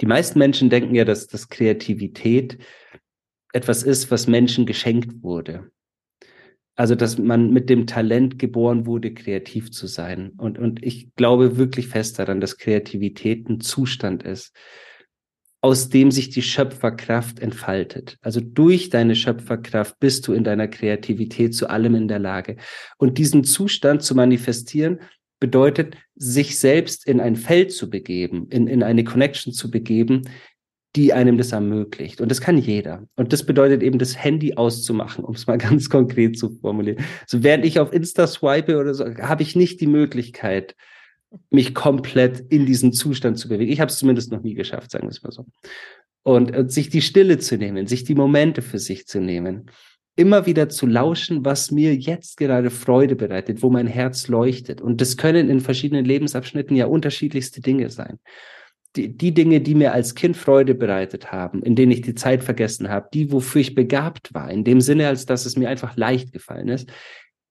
[0.00, 2.58] Die meisten Menschen denken ja, dass, dass Kreativität
[3.52, 5.70] etwas ist, was Menschen geschenkt wurde.
[6.76, 10.32] Also, dass man mit dem Talent geboren wurde, kreativ zu sein.
[10.36, 14.52] Und, und ich glaube wirklich fest daran, dass Kreativität ein Zustand ist,
[15.60, 18.18] aus dem sich die Schöpferkraft entfaltet.
[18.22, 22.56] Also durch deine Schöpferkraft bist du in deiner Kreativität zu allem in der Lage.
[22.98, 25.00] Und diesen Zustand zu manifestieren,
[25.40, 30.22] bedeutet, sich selbst in ein Feld zu begeben, in, in eine Connection zu begeben,
[30.96, 32.20] die einem das ermöglicht.
[32.20, 33.06] Und das kann jeder.
[33.16, 37.04] Und das bedeutet eben, das Handy auszumachen, um es mal ganz konkret zu formulieren.
[37.26, 40.74] So während ich auf Insta swipe oder so, habe ich nicht die Möglichkeit,
[41.50, 43.72] mich komplett in diesen Zustand zu bewegen.
[43.72, 45.46] Ich habe es zumindest noch nie geschafft, sagen wir es mal so.
[46.22, 49.70] Und, und sich die Stille zu nehmen, sich die Momente für sich zu nehmen,
[50.16, 54.80] immer wieder zu lauschen, was mir jetzt gerade Freude bereitet, wo mein Herz leuchtet.
[54.80, 58.18] Und das können in verschiedenen Lebensabschnitten ja unterschiedlichste Dinge sein.
[58.96, 62.44] Die, die Dinge, die mir als Kind Freude bereitet haben, in denen ich die Zeit
[62.44, 65.96] vergessen habe, die, wofür ich begabt war, in dem Sinne, als dass es mir einfach
[65.96, 66.88] leicht gefallen ist,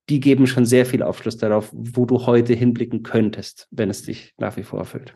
[0.09, 4.33] die geben schon sehr viel Aufschluss darauf, wo du heute hinblicken könntest, wenn es dich
[4.38, 5.16] nach wie vor erfüllt.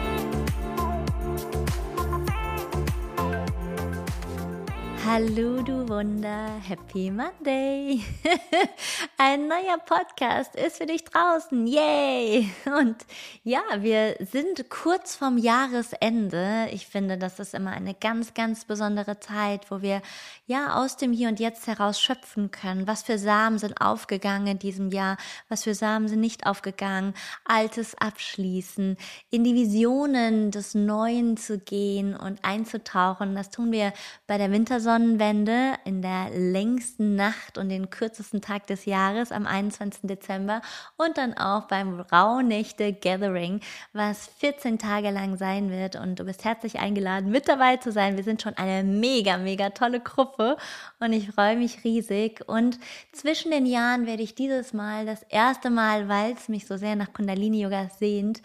[5.03, 8.01] Hallo du Wunder, Happy Monday.
[9.17, 11.65] Ein neuer Podcast ist für dich draußen.
[11.65, 12.47] Yay!
[12.65, 12.97] Und
[13.43, 16.67] ja, wir sind kurz vorm Jahresende.
[16.71, 20.03] Ich finde, das ist immer eine ganz, ganz besondere Zeit, wo wir
[20.45, 22.85] ja aus dem Hier und Jetzt heraus schöpfen können.
[22.85, 25.17] Was für Samen sind aufgegangen in diesem Jahr?
[25.49, 27.15] Was für Samen sind nicht aufgegangen?
[27.43, 28.97] Altes abschließen,
[29.31, 33.33] in die Visionen des Neuen zu gehen und einzutauchen.
[33.33, 33.93] Das tun wir
[34.27, 39.47] bei der Wintersonne Sonnenwende in der längsten Nacht und den kürzesten Tag des Jahres am
[39.47, 40.01] 21.
[40.03, 40.61] Dezember
[40.97, 43.61] und dann auch beim Rauhnächte Gathering,
[43.93, 48.17] was 14 Tage lang sein wird und du bist herzlich eingeladen, mit dabei zu sein.
[48.17, 50.57] Wir sind schon eine mega, mega tolle Gruppe
[50.99, 52.77] und ich freue mich riesig und
[53.13, 56.97] zwischen den Jahren werde ich dieses Mal das erste Mal, weil es mich so sehr
[56.97, 58.41] nach Kundalini Yoga sehnt,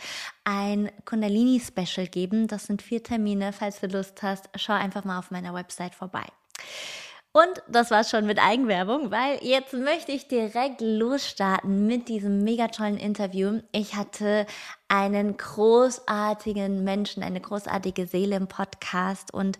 [0.46, 2.46] ein Kundalini-Special geben.
[2.46, 3.52] Das sind vier Termine.
[3.52, 6.24] Falls du Lust hast, schau einfach mal auf meiner Website vorbei.
[7.32, 12.68] Und das war's schon mit Eigenwerbung, weil jetzt möchte ich direkt losstarten mit diesem mega
[12.68, 13.60] tollen Interview.
[13.72, 14.46] Ich hatte
[14.88, 19.58] einen großartigen Menschen, eine großartige Seele im Podcast und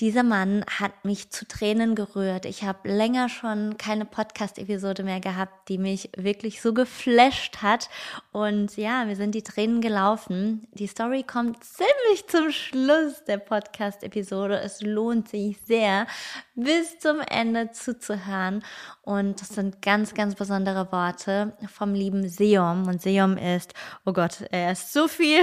[0.00, 2.44] dieser Mann hat mich zu Tränen gerührt.
[2.44, 7.88] Ich habe länger schon keine Podcast-Episode mehr gehabt, die mich wirklich so geflasht hat.
[8.30, 10.68] Und ja, mir sind die Tränen gelaufen.
[10.74, 14.60] Die Story kommt ziemlich zum Schluss der Podcast-Episode.
[14.60, 16.06] Es lohnt sich sehr,
[16.54, 18.62] bis zum Ende zuzuhören.
[19.02, 22.86] Und das sind ganz, ganz besondere Worte vom lieben Seom.
[22.86, 25.40] Und Seom ist, oh Gott, er ist so viel,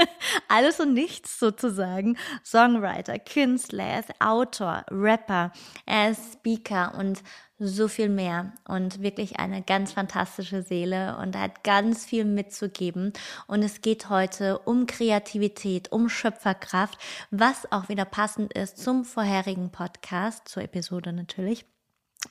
[0.48, 2.18] alles und nichts sozusagen.
[2.44, 5.52] Songwriter, Künstler, er ist Autor, Rapper,
[5.86, 7.22] er ist Speaker und
[7.58, 13.12] so viel mehr und wirklich eine ganz fantastische Seele und hat ganz viel mitzugeben.
[13.46, 16.98] Und es geht heute um Kreativität, um Schöpferkraft,
[17.30, 21.64] was auch wieder passend ist zum vorherigen Podcast, zur Episode natürlich.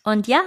[0.03, 0.41] Und ja,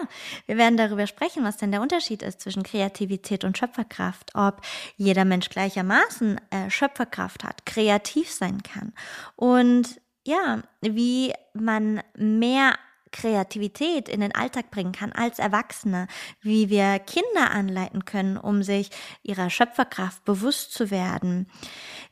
[0.46, 4.60] wir werden darüber sprechen, was denn der Unterschied ist zwischen Kreativität und Schöpferkraft, ob
[4.96, 8.92] jeder Mensch gleichermaßen äh, Schöpferkraft hat, kreativ sein kann
[9.36, 12.74] und ja, wie man mehr
[13.16, 16.06] Kreativität in den Alltag bringen kann als Erwachsene,
[16.42, 18.90] wie wir Kinder anleiten können, um sich
[19.22, 21.48] ihrer Schöpferkraft bewusst zu werden,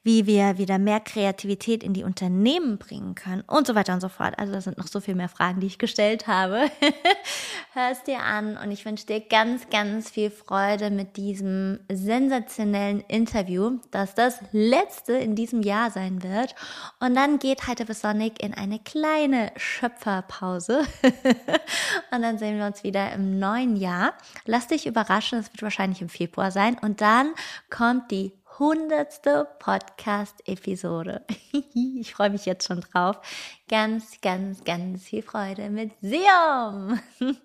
[0.02, 4.08] wie wir wieder mehr Kreativität in die Unternehmen bringen können und so weiter und so
[4.08, 4.38] fort.
[4.38, 6.70] Also das sind noch so viel mehr Fragen, die ich gestellt habe.
[7.72, 13.00] Hör es dir an und ich wünsche dir ganz, ganz viel Freude mit diesem sensationellen
[13.08, 16.54] Interview, das das letzte in diesem Jahr sein wird.
[17.00, 20.82] Und dann geht Heiter Sonic in eine kleine Schöpferpause.
[22.10, 24.14] und dann sehen wir uns wieder im neuen Jahr.
[24.44, 26.76] Lass dich überraschen, es wird wahrscheinlich im Februar sein.
[26.80, 27.34] Und dann
[27.70, 31.24] kommt die hundertste Podcast-Episode.
[31.74, 33.16] ich freue mich jetzt schon drauf.
[33.68, 37.00] Ganz, ganz, ganz viel Freude mit Seum.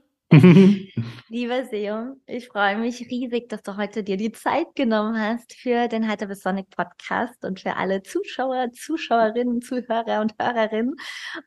[1.29, 5.87] Lieber Seum, ich freue mich riesig, dass du heute dir die Zeit genommen hast für
[5.87, 10.95] den Heiter bis Sonic Podcast und für alle Zuschauer, Zuschauerinnen, Zuhörer und Hörerinnen.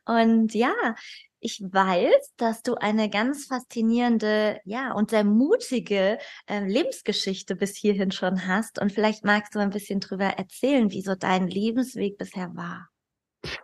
[0.05, 0.73] Und ja,
[1.43, 6.17] ich weiß, dass du eine ganz faszinierende, ja, und sehr mutige
[6.47, 8.79] äh, Lebensgeschichte bis hierhin schon hast.
[8.79, 12.87] Und vielleicht magst du ein bisschen drüber erzählen, wie so dein Lebensweg bisher war.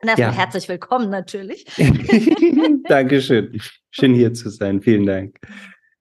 [0.02, 0.38] Und erstmal ja.
[0.38, 1.66] herzlich willkommen natürlich.
[2.84, 3.62] Dankeschön.
[3.92, 4.82] Schön hier zu sein.
[4.82, 5.40] Vielen Dank.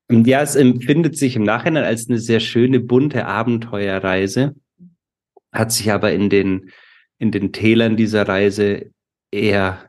[0.09, 4.57] Und ja, es empfindet sich im Nachhinein als eine sehr schöne, bunte Abenteuerreise,
[5.53, 6.71] hat sich aber in den,
[7.19, 8.91] in den Tälern dieser Reise
[9.31, 9.88] eher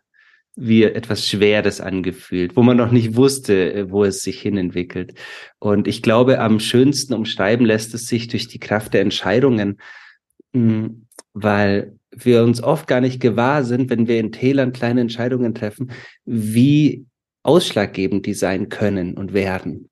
[0.61, 5.13] wie etwas Schweres angefühlt, wo man noch nicht wusste, äh, wo es sich hinentwickelt.
[5.57, 9.79] Und ich glaube, am schönsten umschreiben lässt es sich durch die Kraft der Entscheidungen,
[10.53, 15.55] hm, weil wir uns oft gar nicht gewahr sind, wenn wir in Tälern kleine Entscheidungen
[15.55, 15.91] treffen,
[16.25, 17.05] wie
[17.43, 19.88] ausschlaggebend die sein können und werden.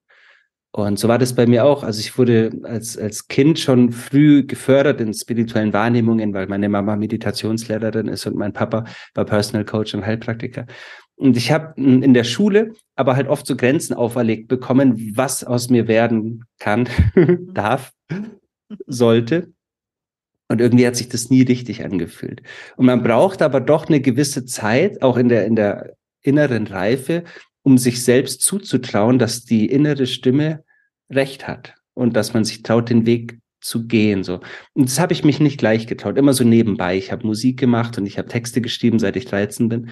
[0.77, 1.81] Und so war das bei mir auch.
[1.81, 6.95] Also ich wurde als, als Kind schon früh gefördert in spirituellen Wahrnehmungen, weil meine Mama
[6.95, 8.85] Meditationslehrerin ist und mein Papa
[9.15, 10.67] war Personal Coach und Heilpraktiker.
[11.15, 15.71] Und ich habe in der Schule aber halt oft so Grenzen auferlegt bekommen, was aus
[15.71, 16.87] mir werden kann,
[17.53, 17.91] darf,
[18.85, 19.51] sollte.
[20.47, 22.43] Und irgendwie hat sich das nie richtig angefühlt.
[22.75, 27.23] Und man braucht aber doch eine gewisse Zeit, auch in der, in der inneren Reife,
[27.63, 30.63] um sich selbst zuzutrauen, dass die innere Stimme
[31.09, 34.23] Recht hat und dass man sich traut, den Weg zu gehen.
[34.23, 34.39] So.
[34.73, 36.95] Und das habe ich mich nicht gleich getraut, immer so nebenbei.
[36.97, 39.89] Ich habe Musik gemacht und ich habe Texte geschrieben, seit ich 13 bin.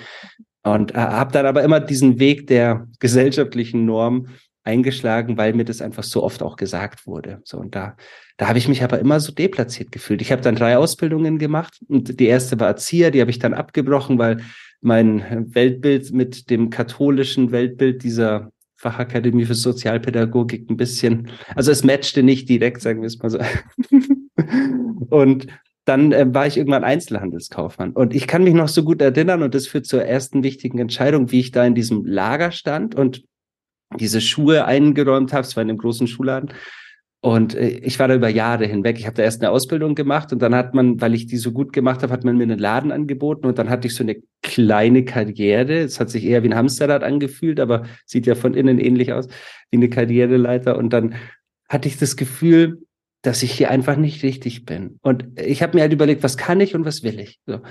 [0.63, 4.27] Und äh, habe dann aber immer diesen Weg der gesellschaftlichen Norm
[4.63, 7.39] eingeschlagen, weil mir das einfach so oft auch gesagt wurde.
[7.43, 7.95] So und da,
[8.37, 10.21] da habe ich mich aber immer so deplatziert gefühlt.
[10.21, 13.53] Ich habe dann drei Ausbildungen gemacht und die erste war Erzieher, die habe ich dann
[13.53, 14.41] abgebrochen, weil
[14.81, 18.51] mein Weltbild mit dem katholischen Weltbild dieser
[18.91, 23.39] Fachakademie für Sozialpädagogik ein bisschen, also es matchte nicht direkt, sagen wir es mal so.
[25.09, 25.47] und
[25.85, 27.91] dann äh, war ich irgendwann Einzelhandelskaufmann.
[27.91, 31.31] Und ich kann mich noch so gut erinnern, und das führt zur ersten wichtigen Entscheidung,
[31.31, 33.23] wie ich da in diesem Lager stand und
[33.99, 35.47] diese Schuhe eingeräumt habe.
[35.47, 36.53] Es war in einem großen Schuhladen.
[37.25, 38.99] Und äh, ich war da über Jahre hinweg.
[38.99, 41.51] Ich habe da erst eine Ausbildung gemacht und dann hat man, weil ich die so
[41.51, 44.17] gut gemacht habe, hat man mir einen Laden angeboten und dann hatte ich so eine
[44.43, 45.79] kleine Karriere.
[45.79, 49.27] Es hat sich eher wie ein Hamsterrad angefühlt, aber sieht ja von innen ähnlich aus
[49.71, 50.77] wie eine Karriereleiter.
[50.77, 51.15] Und dann
[51.67, 52.83] hatte ich das Gefühl,
[53.23, 54.99] dass ich hier einfach nicht richtig bin.
[55.01, 57.39] Und ich habe mir halt überlegt, was kann ich und was will ich.
[57.47, 57.61] So.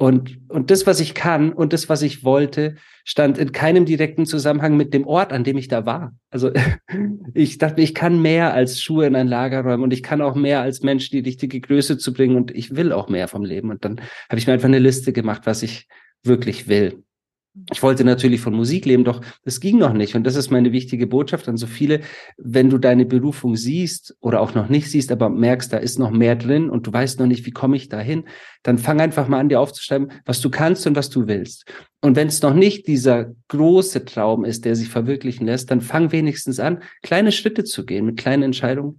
[0.00, 4.24] Und, und das, was ich kann und das, was ich wollte, stand in keinem direkten
[4.24, 6.14] Zusammenhang mit dem Ort, an dem ich da war.
[6.30, 6.52] Also
[7.34, 10.34] ich dachte, ich kann mehr als Schuhe in ein Lager räumen und ich kann auch
[10.34, 13.68] mehr als Mensch die richtige Größe zu bringen und ich will auch mehr vom Leben.
[13.68, 14.00] Und dann
[14.30, 15.86] habe ich mir einfach eine Liste gemacht, was ich
[16.22, 17.02] wirklich will.
[17.72, 20.14] Ich wollte natürlich von Musik leben, doch es ging noch nicht.
[20.14, 22.00] Und das ist meine wichtige Botschaft an so viele.
[22.36, 26.12] Wenn du deine Berufung siehst oder auch noch nicht siehst, aber merkst, da ist noch
[26.12, 28.24] mehr drin und du weißt noch nicht, wie komme ich dahin,
[28.62, 31.64] dann fang einfach mal an, dir aufzuschreiben, was du kannst und was du willst.
[32.00, 36.12] Und wenn es noch nicht dieser große Traum ist, der sich verwirklichen lässt, dann fang
[36.12, 38.98] wenigstens an, kleine Schritte zu gehen mit kleinen Entscheidungen,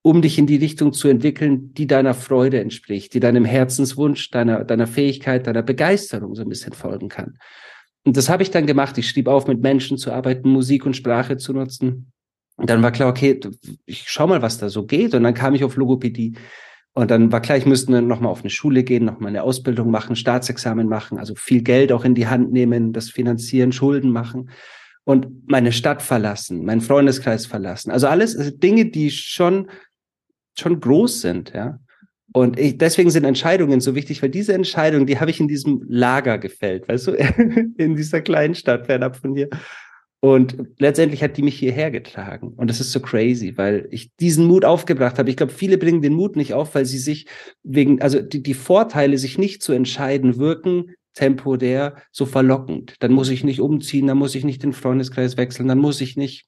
[0.00, 4.64] um dich in die Richtung zu entwickeln, die deiner Freude entspricht, die deinem Herzenswunsch, deiner,
[4.64, 7.38] deiner Fähigkeit, deiner Begeisterung so ein bisschen folgen kann.
[8.04, 8.98] Und das habe ich dann gemacht.
[8.98, 12.12] Ich schrieb auf, mit Menschen zu arbeiten, Musik und Sprache zu nutzen.
[12.56, 13.38] Und dann war klar, okay,
[13.86, 15.14] ich schau mal, was da so geht.
[15.14, 16.34] Und dann kam ich auf Logopädie.
[16.94, 20.14] Und dann war klar, ich müsste nochmal auf eine Schule gehen, nochmal eine Ausbildung machen,
[20.14, 24.50] Staatsexamen machen, also viel Geld auch in die Hand nehmen, das finanzieren, Schulden machen
[25.04, 27.90] und meine Stadt verlassen, meinen Freundeskreis verlassen.
[27.90, 29.70] Also alles also Dinge, die schon,
[30.58, 31.78] schon groß sind, ja.
[32.32, 35.84] Und ich, deswegen sind Entscheidungen so wichtig, weil diese Entscheidung, die habe ich in diesem
[35.88, 37.12] Lager gefällt, weißt du,
[37.76, 39.48] in dieser kleinen Stadt fernab von hier.
[40.24, 42.52] Und letztendlich hat die mich hierher getragen.
[42.56, 45.28] Und das ist so crazy, weil ich diesen Mut aufgebracht habe.
[45.30, 47.26] Ich glaube, viele bringen den Mut nicht auf, weil sie sich
[47.64, 52.94] wegen, also die, die Vorteile, sich nicht zu entscheiden, wirken temporär so verlockend.
[53.00, 56.16] Dann muss ich nicht umziehen, dann muss ich nicht den Freundeskreis wechseln, dann muss ich
[56.16, 56.46] nicht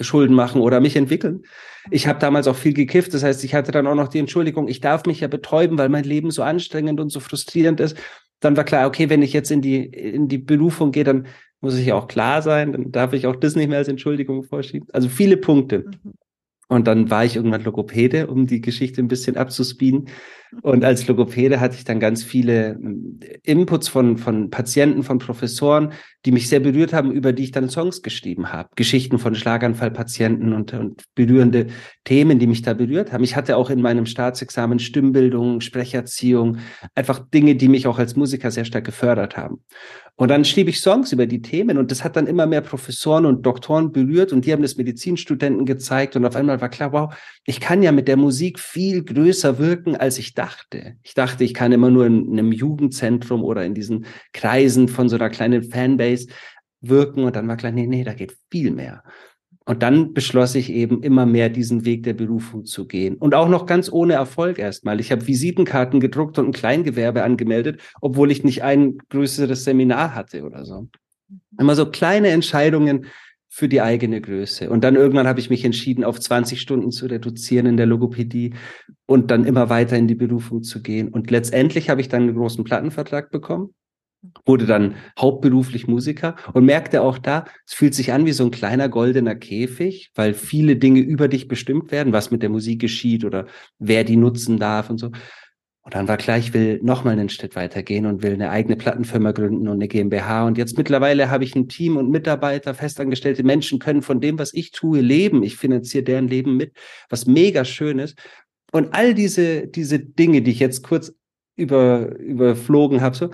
[0.00, 1.42] Schulden machen oder mich entwickeln.
[1.90, 4.68] Ich habe damals auch viel gekifft, das heißt, ich hatte dann auch noch die Entschuldigung,
[4.68, 7.96] ich darf mich ja betäuben, weil mein Leben so anstrengend und so frustrierend ist.
[8.40, 11.26] Dann war klar, okay, wenn ich jetzt in die in die Berufung gehe, dann
[11.60, 14.42] muss ich ja auch klar sein, dann darf ich auch das nicht mehr als Entschuldigung
[14.42, 14.88] vorschieben.
[14.92, 15.84] Also viele Punkte.
[16.02, 16.12] Mhm.
[16.68, 20.08] Und dann war ich irgendwann Logopäde, um die Geschichte ein bisschen abzuspeeden.
[20.60, 25.92] Und als Logopäde hatte ich dann ganz viele ähm, Inputs von, von Patienten, von Professoren,
[26.26, 28.68] die mich sehr berührt haben, über die ich dann Songs geschrieben habe.
[28.76, 31.68] Geschichten von Schlaganfallpatienten und, und berührende
[32.04, 33.24] Themen, die mich da berührt haben.
[33.24, 36.58] Ich hatte auch in meinem Staatsexamen Stimmbildung, Sprecherziehung,
[36.94, 39.62] einfach Dinge, die mich auch als Musiker sehr stark gefördert haben.
[40.16, 43.24] Und dann schrieb ich Songs über die Themen und das hat dann immer mehr Professoren
[43.24, 47.14] und Doktoren berührt und die haben das Medizinstudenten gezeigt und auf einmal war klar, wow,
[47.44, 50.96] ich kann ja mit der Musik viel größer wirken, als ich dachte.
[51.02, 55.16] Ich dachte, ich kann immer nur in einem Jugendzentrum oder in diesen Kreisen von so
[55.16, 56.28] einer kleinen Fanbase
[56.80, 57.24] wirken.
[57.24, 59.02] Und dann war klar, nee, nee, da geht viel mehr.
[59.64, 63.16] Und dann beschloss ich eben immer mehr diesen Weg der Berufung zu gehen.
[63.16, 65.00] Und auch noch ganz ohne Erfolg erstmal.
[65.00, 70.42] Ich habe Visitenkarten gedruckt und ein Kleingewerbe angemeldet, obwohl ich nicht ein größeres Seminar hatte
[70.42, 70.88] oder so.
[71.58, 73.06] Immer so kleine Entscheidungen
[73.54, 74.70] für die eigene Größe.
[74.70, 78.54] Und dann irgendwann habe ich mich entschieden, auf 20 Stunden zu reduzieren in der Logopädie
[79.04, 81.08] und dann immer weiter in die Berufung zu gehen.
[81.08, 83.74] Und letztendlich habe ich dann einen großen Plattenvertrag bekommen
[84.44, 88.52] wurde dann hauptberuflich Musiker und merkte auch da, es fühlt sich an wie so ein
[88.52, 93.24] kleiner goldener Käfig, weil viele Dinge über dich bestimmt werden, was mit der Musik geschieht
[93.24, 93.46] oder
[93.80, 95.10] wer die nutzen darf und so.
[95.84, 99.32] Und dann war klar, ich will nochmal einen Schritt weitergehen und will eine eigene Plattenfirma
[99.32, 100.46] gründen und eine GmbH.
[100.46, 104.54] Und jetzt mittlerweile habe ich ein Team und Mitarbeiter, festangestellte Menschen können von dem, was
[104.54, 105.42] ich tue, leben.
[105.42, 106.72] Ich finanziere deren Leben mit,
[107.08, 108.16] was mega schön ist.
[108.70, 111.12] Und all diese, diese Dinge, die ich jetzt kurz
[111.56, 113.30] über, überflogen habe, so,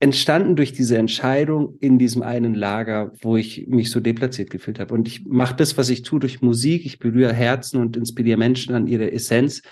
[0.00, 4.92] entstanden durch diese Entscheidung in diesem einen Lager, wo ich mich so deplatziert gefühlt habe.
[4.92, 6.84] Und ich mache das, was ich tue, durch Musik.
[6.84, 9.62] Ich berühre Herzen und inspiriere Menschen an ihre Essenz.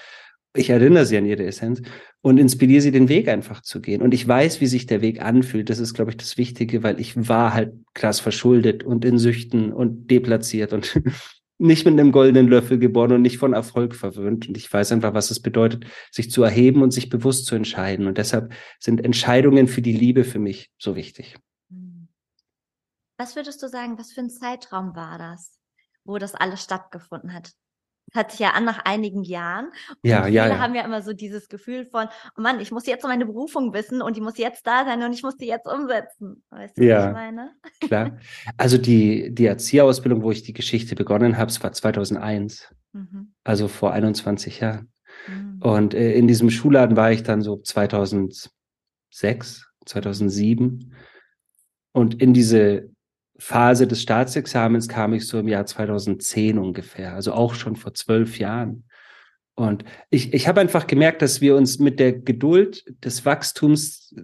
[0.54, 1.80] Ich erinnere sie an ihre Essenz
[2.20, 4.02] und inspiriere sie, den Weg einfach zu gehen.
[4.02, 5.70] Und ich weiß, wie sich der Weg anfühlt.
[5.70, 9.72] Das ist, glaube ich, das Wichtige, weil ich war halt krass verschuldet und in Süchten
[9.72, 11.00] und deplatziert und
[11.58, 14.48] nicht mit einem goldenen Löffel geboren und nicht von Erfolg verwöhnt.
[14.48, 18.06] Und ich weiß einfach, was es bedeutet, sich zu erheben und sich bewusst zu entscheiden.
[18.06, 21.36] Und deshalb sind Entscheidungen für die Liebe für mich so wichtig.
[23.16, 25.58] Was würdest du sagen, was für ein Zeitraum war das,
[26.04, 27.52] wo das alles stattgefunden hat?
[28.12, 29.66] Hört sich ja an nach einigen Jahren.
[29.66, 30.58] Und ja, viele ja, ja.
[30.58, 34.02] haben ja immer so dieses Gefühl von, oh Mann, ich muss jetzt meine Berufung wissen
[34.02, 36.42] und die muss jetzt da sein und ich muss die jetzt umsetzen.
[36.50, 37.50] Weißt du, ja, was ich meine?
[37.80, 38.18] Klar.
[38.56, 42.68] Also die, die Erzieherausbildung, wo ich die Geschichte begonnen habe, war 2001.
[42.92, 43.32] Mhm.
[43.44, 44.92] Also vor 21 Jahren.
[45.26, 45.62] Mhm.
[45.62, 48.50] Und äh, in diesem Schulladen war ich dann so 2006,
[49.86, 50.94] 2007.
[51.92, 52.91] Und in diese
[53.42, 58.38] Phase des Staatsexamens kam ich so im Jahr 2010 ungefähr, also auch schon vor zwölf
[58.38, 58.84] Jahren.
[59.56, 64.14] Und ich, ich habe einfach gemerkt, dass wir uns mit der Geduld des Wachstums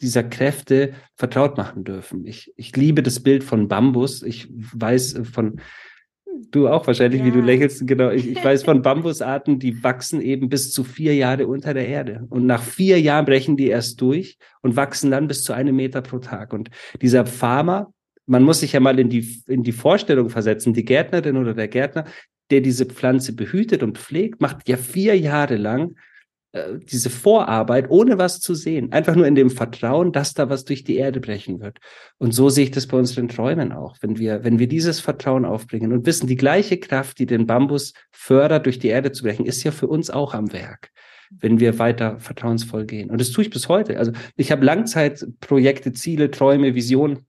[0.00, 2.26] dieser Kräfte vertraut machen dürfen.
[2.26, 4.24] Ich, ich liebe das Bild von Bambus.
[4.24, 5.60] Ich weiß von,
[6.50, 7.26] du auch wahrscheinlich, ja.
[7.28, 8.10] wie du lächelst, genau.
[8.10, 12.26] Ich, ich weiß von Bambusarten, die wachsen eben bis zu vier Jahre unter der Erde.
[12.28, 16.02] Und nach vier Jahren brechen die erst durch und wachsen dann bis zu einem Meter
[16.02, 16.52] pro Tag.
[16.52, 17.93] Und dieser Farmer,
[18.26, 21.68] man muss sich ja mal in die, in die Vorstellung versetzen, die Gärtnerin oder der
[21.68, 22.04] Gärtner,
[22.50, 25.96] der diese Pflanze behütet und pflegt, macht ja vier Jahre lang
[26.52, 28.92] äh, diese Vorarbeit, ohne was zu sehen.
[28.92, 31.78] Einfach nur in dem Vertrauen, dass da was durch die Erde brechen wird.
[32.18, 33.96] Und so sehe ich das bei unseren Träumen auch.
[34.00, 37.92] Wenn wir, wenn wir dieses Vertrauen aufbringen und wissen, die gleiche Kraft, die den Bambus
[38.12, 40.90] fördert, durch die Erde zu brechen, ist ja für uns auch am Werk
[41.40, 43.10] wenn wir weiter vertrauensvoll gehen.
[43.10, 43.98] Und das tue ich bis heute.
[43.98, 47.26] Also ich habe Langzeitprojekte, Ziele, Träume, Visionen,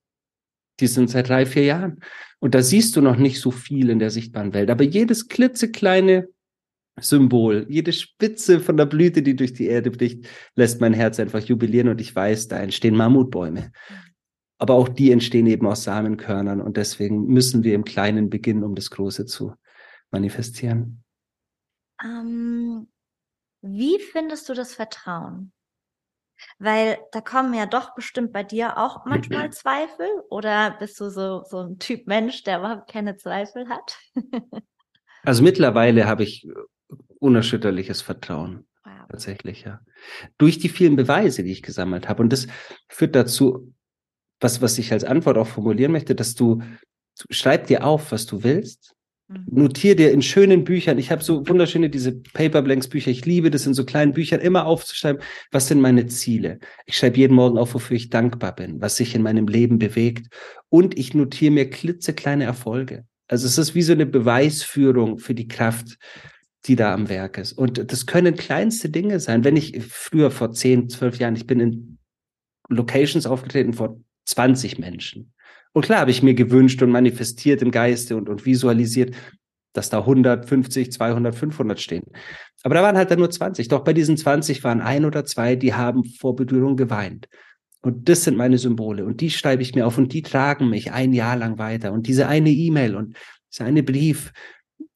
[0.80, 2.00] die sind seit drei, vier Jahren.
[2.40, 4.70] Und da siehst du noch nicht so viel in der sichtbaren Welt.
[4.70, 6.28] Aber jedes klitzekleine
[7.00, 11.42] Symbol, jede Spitze von der Blüte, die durch die Erde bricht, lässt mein Herz einfach
[11.42, 13.72] jubilieren und ich weiß, da entstehen Mammutbäume.
[14.58, 18.76] Aber auch die entstehen eben aus Samenkörnern und deswegen müssen wir im Kleinen beginnen, um
[18.76, 19.54] das Große zu
[20.12, 21.04] manifestieren.
[22.02, 22.88] Ähm,
[23.62, 25.52] wie findest du das Vertrauen?
[26.60, 31.44] Weil da kommen ja doch bestimmt bei dir auch manchmal Zweifel oder bist du so,
[31.44, 33.98] so ein Typ Mensch, der überhaupt keine Zweifel hat?
[35.24, 36.48] also mittlerweile habe ich
[37.20, 38.68] unerschütterliches Vertrauen.
[38.84, 38.94] Wow.
[39.10, 39.82] Tatsächlich, ja.
[40.38, 42.22] Durch die vielen Beweise, die ich gesammelt habe.
[42.22, 42.48] Und das
[42.88, 43.74] führt dazu,
[44.40, 46.62] was, was ich als Antwort auch formulieren möchte, dass du,
[47.30, 48.96] schreib dir auf, was du willst.
[49.28, 51.00] Notier dir in schönen Büchern.
[51.00, 53.10] Ich habe so wunderschöne diese Paperblanks Bücher.
[53.10, 55.22] Ich liebe das in so kleinen Büchern immer aufzuschreiben.
[55.52, 56.60] Was sind meine Ziele?
[56.86, 60.28] Ich schreibe jeden Morgen auf, wofür ich dankbar bin, was sich in meinem Leben bewegt.
[60.70, 63.06] Und ich notiere mir klitzekleine Erfolge.
[63.28, 65.98] Also es ist wie so eine Beweisführung für die Kraft,
[66.66, 67.54] die da am Werk ist.
[67.54, 69.44] Und das können kleinste Dinge sein.
[69.44, 71.98] Wenn ich früher vor zehn, zwölf Jahren, ich bin in
[72.70, 75.34] Locations aufgetreten vor 20 Menschen.
[75.76, 79.14] Und klar habe ich mir gewünscht und manifestiert im Geiste und, und visualisiert,
[79.74, 82.06] dass da 150, 200, 500 stehen.
[82.64, 83.68] Aber da waren halt dann nur 20.
[83.68, 87.28] Doch bei diesen 20 waren ein oder zwei, die haben vor Berührung geweint.
[87.82, 89.04] Und das sind meine Symbole.
[89.04, 91.92] Und die schreibe ich mir auf und die tragen mich ein Jahr lang weiter.
[91.92, 93.18] Und diese eine E-Mail und
[93.52, 94.32] dieser eine Brief,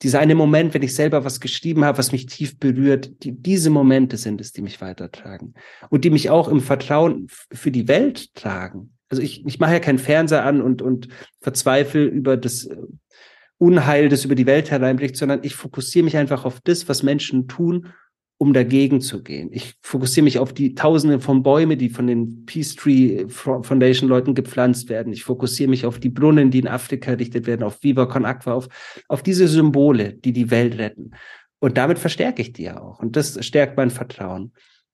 [0.01, 3.69] dieser eine Moment, wenn ich selber was geschrieben habe, was mich tief berührt, die, diese
[3.69, 5.55] Momente sind es, die mich weitertragen.
[5.89, 9.79] Und die mich auch im Vertrauen für die Welt tragen also ich, ich mache ja
[9.79, 11.07] keinen Fernseher an und, und
[11.41, 12.77] verzweifle über das äh,
[13.57, 17.47] Unheil, das über die Welt hereinbricht, sondern ich fokussiere mich einfach auf das, was Menschen
[17.47, 17.87] tun,
[18.37, 19.49] um dagegen zu gehen.
[19.51, 24.33] Ich fokussiere mich auf die Tausende von Bäume, die von den Peace Tree Foundation Leuten
[24.33, 25.11] gepflanzt werden.
[25.11, 28.53] Ich fokussiere mich auf die Brunnen, die in Afrika errichtet werden, auf Viva Con Aqua,
[28.53, 28.69] auf,
[29.09, 31.11] auf diese Symbole, die die Welt retten.
[31.59, 32.99] Und damit verstärke ich die ja auch.
[32.99, 34.53] Und das stärkt mein Vertrauen.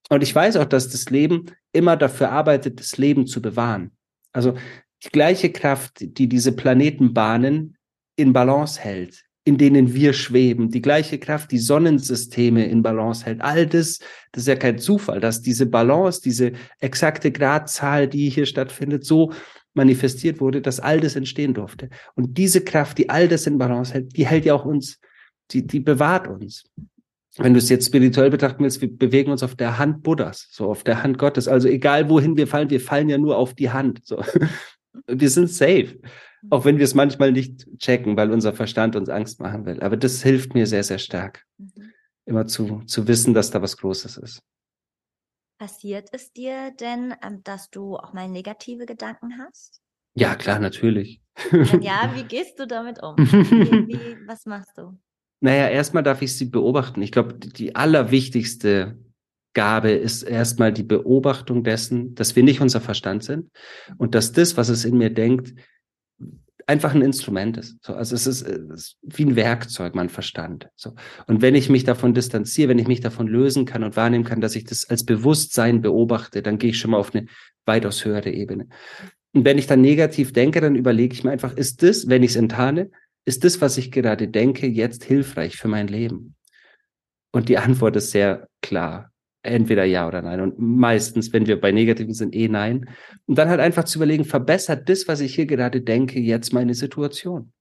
[0.09, 3.91] Und ich weiß auch, dass das Leben immer dafür arbeitet, das Leben zu bewahren.
[4.35, 4.55] Also
[5.03, 7.77] die gleiche Kraft, die diese Planetenbahnen
[8.15, 13.41] in Balance hält, in denen wir schweben, die gleiche Kraft, die Sonnensysteme in Balance hält.
[13.41, 13.99] All das,
[14.31, 19.31] das ist ja kein Zufall, dass diese Balance, diese exakte Gradzahl, die hier stattfindet, so
[19.73, 21.89] manifestiert wurde, dass all das entstehen durfte.
[22.15, 24.99] Und diese Kraft, die all das in Balance hält, die hält ja auch uns,
[25.51, 26.63] die, die bewahrt uns.
[27.37, 30.69] Wenn du es jetzt spirituell betrachten willst, wir bewegen uns auf der Hand Buddhas, so
[30.69, 31.47] auf der Hand Gottes.
[31.47, 34.05] Also egal wohin wir fallen, wir fallen ja nur auf die Hand.
[34.05, 34.23] So.
[35.07, 35.99] Wir sind safe.
[36.49, 39.81] Auch wenn wir es manchmal nicht checken, weil unser Verstand uns Angst machen will.
[39.81, 41.43] Aber das hilft mir sehr, sehr stark.
[41.57, 41.91] Mhm.
[42.25, 44.41] Immer zu, zu wissen, dass da was Großes ist.
[45.57, 49.81] Passiert es dir denn, ähm, dass du auch mal negative Gedanken hast?
[50.13, 51.21] Ja, klar, natürlich.
[51.81, 53.17] Ja, wie gehst du damit um?
[53.17, 54.97] Wie, wie, was machst du?
[55.41, 57.01] Naja, erstmal darf ich sie beobachten.
[57.01, 58.97] Ich glaube, die allerwichtigste
[59.53, 63.49] Gabe ist erstmal die Beobachtung dessen, dass wir nicht unser Verstand sind
[63.97, 65.53] und dass das, was es in mir denkt,
[66.67, 67.77] einfach ein Instrument ist.
[67.81, 70.69] So, also es ist, es ist wie ein Werkzeug, mein Verstand.
[70.75, 70.95] So.
[71.27, 74.41] Und wenn ich mich davon distanziere, wenn ich mich davon lösen kann und wahrnehmen kann,
[74.41, 77.27] dass ich das als Bewusstsein beobachte, dann gehe ich schon mal auf eine
[77.65, 78.67] weitaus höhere Ebene.
[79.33, 82.31] Und wenn ich dann negativ denke, dann überlege ich mir einfach, ist das, wenn ich
[82.31, 82.89] es enttarne,
[83.25, 86.35] ist das, was ich gerade denke, jetzt hilfreich für mein Leben?
[87.31, 89.11] Und die Antwort ist sehr klar
[89.45, 90.41] entweder ja oder nein.
[90.41, 92.89] Und meistens, wenn wir bei Negativen sind, eh nein.
[93.25, 96.73] Und dann halt einfach zu überlegen, verbessert das, was ich hier gerade denke, jetzt meine
[96.73, 97.53] Situation?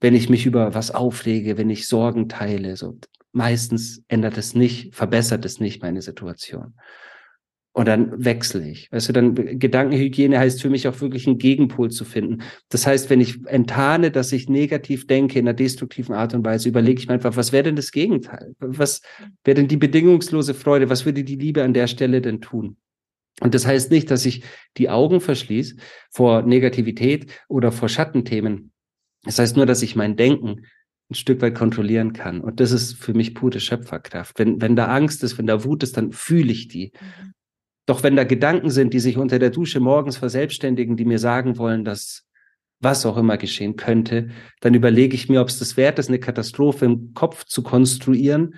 [0.00, 2.98] Wenn ich mich über was aufrege, wenn ich Sorgen teile, so
[3.32, 6.74] meistens ändert es nicht, verbessert es nicht meine Situation.
[7.76, 8.88] Und dann wechsle ich.
[8.90, 12.42] Du, dann Gedankenhygiene heißt für mich auch wirklich einen Gegenpol zu finden.
[12.68, 16.68] Das heißt, wenn ich enttarne, dass ich negativ denke in einer destruktiven Art und Weise,
[16.68, 18.54] überlege ich mir einfach, was wäre denn das Gegenteil?
[18.60, 19.02] Was
[19.42, 20.88] wäre denn die bedingungslose Freude?
[20.88, 22.76] Was würde die Liebe an der Stelle denn tun?
[23.40, 24.44] Und das heißt nicht, dass ich
[24.76, 25.74] die Augen verschließe
[26.12, 28.70] vor Negativität oder vor Schattenthemen.
[29.24, 30.66] Das heißt nur, dass ich mein Denken
[31.10, 32.40] ein Stück weit kontrollieren kann.
[32.40, 34.38] Und das ist für mich pure Schöpferkraft.
[34.38, 36.92] Wenn, wenn da Angst ist, wenn da Wut ist, dann fühle ich die.
[36.94, 37.33] Mhm.
[37.86, 41.58] Doch wenn da Gedanken sind, die sich unter der Dusche morgens verselbstständigen, die mir sagen
[41.58, 42.24] wollen, dass
[42.80, 44.28] was auch immer geschehen könnte,
[44.60, 48.56] dann überlege ich mir, ob es das wert ist, eine Katastrophe im Kopf zu konstruieren,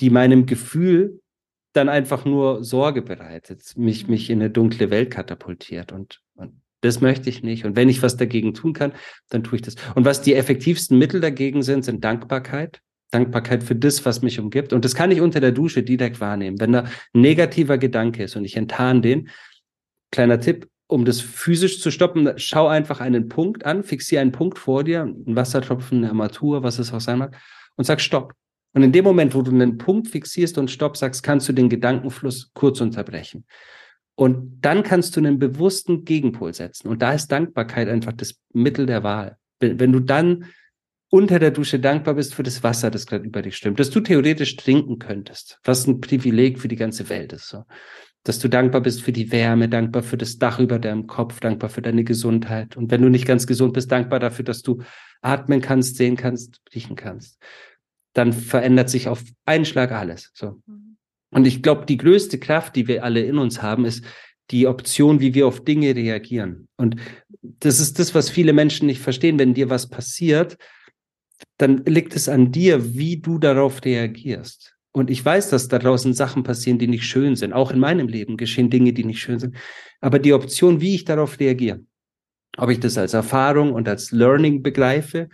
[0.00, 1.20] die meinem Gefühl
[1.72, 5.92] dann einfach nur Sorge bereitet, mich, mich in eine dunkle Welt katapultiert.
[5.92, 7.64] Und, und das möchte ich nicht.
[7.64, 8.92] Und wenn ich was dagegen tun kann,
[9.28, 9.74] dann tue ich das.
[9.94, 12.80] Und was die effektivsten Mittel dagegen sind, sind Dankbarkeit,
[13.14, 14.72] Dankbarkeit für das, was mich umgibt.
[14.72, 16.60] Und das kann ich unter der Dusche direkt wahrnehmen.
[16.60, 19.28] Wenn da ein negativer Gedanke ist und ich enttarne den,
[20.10, 24.58] kleiner Tipp, um das physisch zu stoppen, schau einfach einen Punkt an, fixiere einen Punkt
[24.58, 27.36] vor dir, ein Wassertropfen, eine Armatur, was es auch sein mag,
[27.76, 28.32] und sag Stopp.
[28.74, 31.68] Und in dem Moment, wo du einen Punkt fixierst und Stopp sagst, kannst du den
[31.68, 33.44] Gedankenfluss kurz unterbrechen.
[34.16, 36.88] Und dann kannst du einen bewussten Gegenpol setzen.
[36.88, 39.36] Und da ist Dankbarkeit einfach das Mittel der Wahl.
[39.60, 40.46] Wenn du dann
[41.14, 44.00] unter der Dusche dankbar bist für das Wasser, das gerade über dich stimmt, dass du
[44.00, 47.48] theoretisch trinken könntest, was ein Privileg für die ganze Welt ist.
[47.48, 47.62] So.
[48.24, 51.70] Dass du dankbar bist für die Wärme, dankbar für das Dach über deinem Kopf, dankbar
[51.70, 52.76] für deine Gesundheit.
[52.76, 54.82] Und wenn du nicht ganz gesund bist, dankbar dafür, dass du
[55.22, 57.40] atmen kannst, sehen kannst, riechen kannst.
[58.12, 60.32] Dann verändert sich auf einen Schlag alles.
[60.34, 60.60] So.
[60.66, 60.96] Mhm.
[61.30, 64.04] Und ich glaube, die größte Kraft, die wir alle in uns haben, ist
[64.50, 66.66] die Option, wie wir auf Dinge reagieren.
[66.76, 66.96] Und
[67.40, 69.38] das ist das, was viele Menschen nicht verstehen.
[69.38, 70.58] Wenn dir was passiert,
[71.58, 74.74] dann liegt es an dir, wie du darauf reagierst.
[74.92, 77.52] Und ich weiß, dass da draußen Sachen passieren, die nicht schön sind.
[77.52, 79.56] Auch in meinem Leben geschehen Dinge, die nicht schön sind.
[80.00, 81.80] Aber die Option, wie ich darauf reagiere,
[82.56, 85.28] ob ich das als Erfahrung und als Learning begreife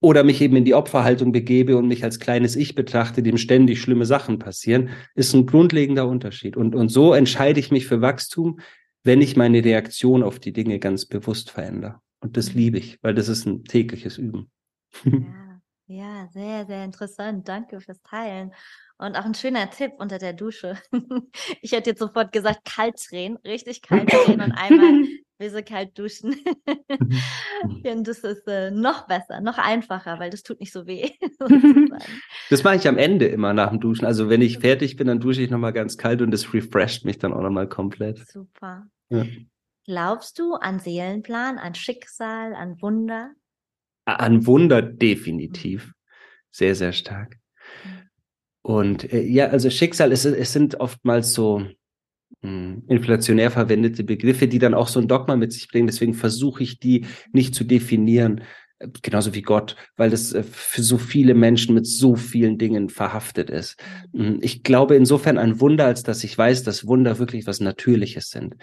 [0.00, 3.80] oder mich eben in die Opferhaltung begebe und mich als kleines Ich betrachte, dem ständig
[3.80, 6.56] schlimme Sachen passieren, ist ein grundlegender Unterschied.
[6.56, 8.58] Und, und so entscheide ich mich für Wachstum,
[9.04, 12.00] wenn ich meine Reaktion auf die Dinge ganz bewusst verändere.
[12.20, 14.50] Und das liebe ich, weil das ist ein tägliches Üben.
[15.04, 17.48] Ja, ja, sehr, sehr interessant.
[17.48, 18.52] Danke fürs Teilen.
[18.96, 20.78] Und auch ein schöner Tipp unter der Dusche.
[21.62, 25.06] Ich hätte jetzt sofort gesagt, kalt drehen, richtig kalt drehen und einmal
[25.38, 26.36] böse kalt duschen.
[27.84, 31.10] Und das ist äh, noch besser, noch einfacher, weil das tut nicht so weh.
[32.50, 34.04] das mache ich am Ende immer nach dem Duschen.
[34.04, 37.18] Also wenn ich fertig bin, dann dusche ich nochmal ganz kalt und das refresht mich
[37.18, 38.26] dann auch nochmal komplett.
[38.28, 38.86] Super.
[39.08, 39.24] Ja.
[39.86, 43.32] Glaubst du an Seelenplan, an Schicksal, an Wunder?
[44.04, 45.92] An Wunder definitiv.
[46.50, 47.38] Sehr, sehr stark.
[48.62, 51.68] Und äh, ja, also Schicksal, es, es sind oftmals so mh,
[52.42, 55.86] hm, inflationär verwendete Begriffe, die dann auch so ein Dogma mit sich bringen.
[55.86, 58.42] Deswegen versuche ich die nicht zu definieren,
[58.78, 62.88] äh, genauso wie Gott, weil das äh, für so viele Menschen mit so vielen Dingen
[62.88, 63.76] verhaftet ist.
[64.12, 64.38] Mhm.
[64.40, 68.54] Ich glaube insofern ein Wunder, als dass ich weiß, dass Wunder wirklich was Natürliches sind.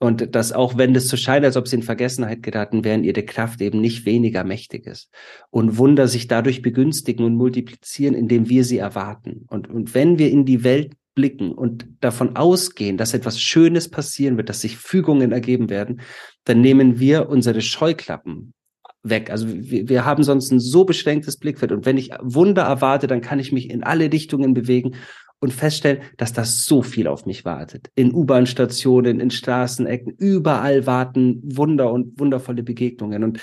[0.00, 3.24] Und dass auch wenn das so scheint, als ob sie in Vergessenheit geraten wären, ihre
[3.24, 5.10] Kraft eben nicht weniger mächtig ist.
[5.50, 9.44] Und Wunder sich dadurch begünstigen und multiplizieren, indem wir sie erwarten.
[9.48, 14.36] Und, und wenn wir in die Welt blicken und davon ausgehen, dass etwas Schönes passieren
[14.36, 16.00] wird, dass sich Fügungen ergeben werden,
[16.44, 18.54] dann nehmen wir unsere Scheuklappen
[19.02, 19.30] weg.
[19.30, 21.72] Also wir, wir haben sonst ein so beschränktes Blickfeld.
[21.72, 24.94] Und wenn ich Wunder erwarte, dann kann ich mich in alle Richtungen bewegen
[25.40, 27.90] und feststellen, dass das so viel auf mich wartet.
[27.94, 33.24] In U-Bahn-Stationen, in Straßenecken, überall warten Wunder und wundervolle Begegnungen.
[33.24, 33.40] Und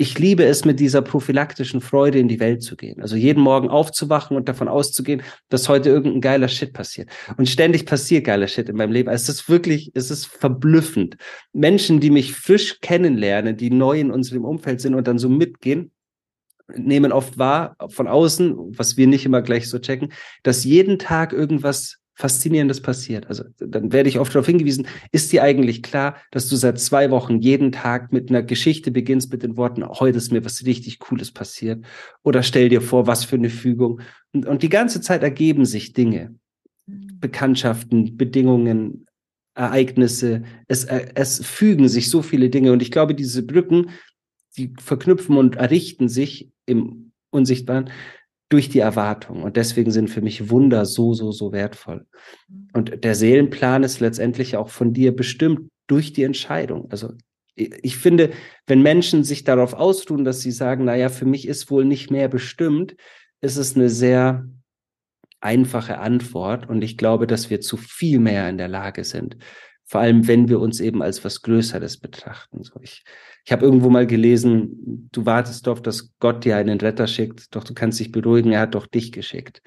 [0.00, 3.02] ich liebe es, mit dieser prophylaktischen Freude in die Welt zu gehen.
[3.02, 7.10] Also jeden Morgen aufzuwachen und davon auszugehen, dass heute irgendein geiler Shit passiert.
[7.36, 9.10] Und ständig passiert geiler Shit in meinem Leben.
[9.10, 11.16] Es ist wirklich, es ist verblüffend.
[11.52, 15.90] Menschen, die mich frisch kennenlernen, die neu in unserem Umfeld sind und dann so mitgehen,
[16.76, 21.32] nehmen oft wahr von außen, was wir nicht immer gleich so checken, dass jeden Tag
[21.32, 23.28] irgendwas Faszinierendes passiert.
[23.28, 27.12] Also dann werde ich oft darauf hingewiesen, ist dir eigentlich klar, dass du seit zwei
[27.12, 30.98] Wochen jeden Tag mit einer Geschichte beginnst mit den Worten, heute ist mir was richtig
[30.98, 31.84] Cooles passiert
[32.24, 34.00] oder stell dir vor, was für eine Fügung.
[34.32, 36.34] Und, und die ganze Zeit ergeben sich Dinge,
[36.86, 37.20] mhm.
[37.20, 39.06] Bekanntschaften, Bedingungen,
[39.54, 40.42] Ereignisse.
[40.66, 43.90] Es, äh, es fügen sich so viele Dinge und ich glaube, diese Brücken,
[44.56, 47.90] die verknüpfen und errichten sich im Unsichtbaren
[48.48, 49.42] durch die Erwartung.
[49.42, 52.06] Und deswegen sind für mich Wunder so, so, so wertvoll.
[52.72, 56.90] Und der Seelenplan ist letztendlich auch von dir bestimmt durch die Entscheidung.
[56.90, 57.12] Also
[57.54, 58.30] ich finde,
[58.66, 62.10] wenn Menschen sich darauf ausruhen, dass sie sagen, na ja, für mich ist wohl nicht
[62.10, 62.94] mehr bestimmt,
[63.40, 64.48] ist es eine sehr
[65.40, 66.68] einfache Antwort.
[66.68, 69.36] Und ich glaube, dass wir zu viel mehr in der Lage sind.
[69.84, 72.62] Vor allem, wenn wir uns eben als was Größeres betrachten.
[72.62, 73.04] So ich,
[73.48, 77.64] ich habe irgendwo mal gelesen, du wartest darauf, dass Gott dir einen Retter schickt, doch
[77.64, 79.62] du kannst dich beruhigen, er hat doch dich geschickt.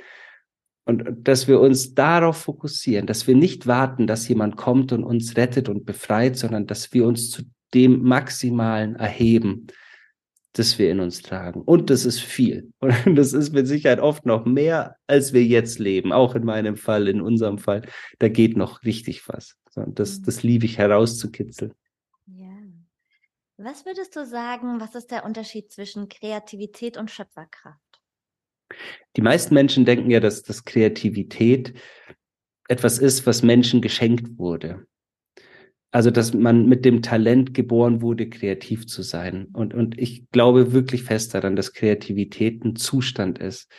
[0.85, 5.35] Und dass wir uns darauf fokussieren, dass wir nicht warten, dass jemand kommt und uns
[5.35, 7.41] rettet und befreit, sondern dass wir uns zu
[7.73, 9.65] dem Maximalen erheben,
[10.53, 11.63] das wir in uns tragen.
[11.63, 12.71] Und das ist viel.
[12.81, 16.11] Und das ist mit Sicherheit oft noch mehr, als wir jetzt leben.
[16.11, 17.81] Auch in meinem Fall, in unserem Fall.
[18.19, 19.57] Da geht noch richtig was.
[19.73, 21.73] Das, das liebe ich herauszukitzeln.
[23.63, 28.01] Was würdest du sagen, was ist der Unterschied zwischen Kreativität und Schöpferkraft?
[29.15, 31.73] Die meisten Menschen denken ja, dass, dass Kreativität
[32.67, 34.87] etwas ist, was Menschen geschenkt wurde.
[35.91, 39.49] Also, dass man mit dem Talent geboren wurde, kreativ zu sein.
[39.53, 43.69] Und, und ich glaube wirklich fest daran, dass Kreativität ein Zustand ist,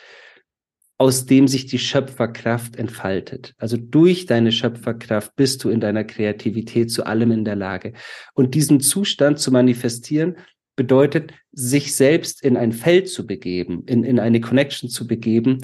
[0.98, 3.54] aus dem sich die Schöpferkraft entfaltet.
[3.58, 7.92] Also durch deine Schöpferkraft bist du in deiner Kreativität zu allem in der Lage.
[8.34, 10.36] Und diesen Zustand zu manifestieren
[10.76, 15.58] bedeutet, sich selbst in ein Feld zu begeben, in, in eine Connection zu begeben,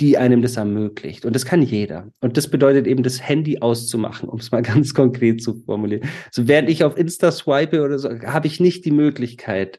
[0.00, 1.26] die einem das ermöglicht.
[1.26, 2.10] Und das kann jeder.
[2.20, 6.08] Und das bedeutet eben, das Handy auszumachen, um es mal ganz konkret zu formulieren.
[6.30, 9.78] So während ich auf Insta swipe oder so, habe ich nicht die Möglichkeit,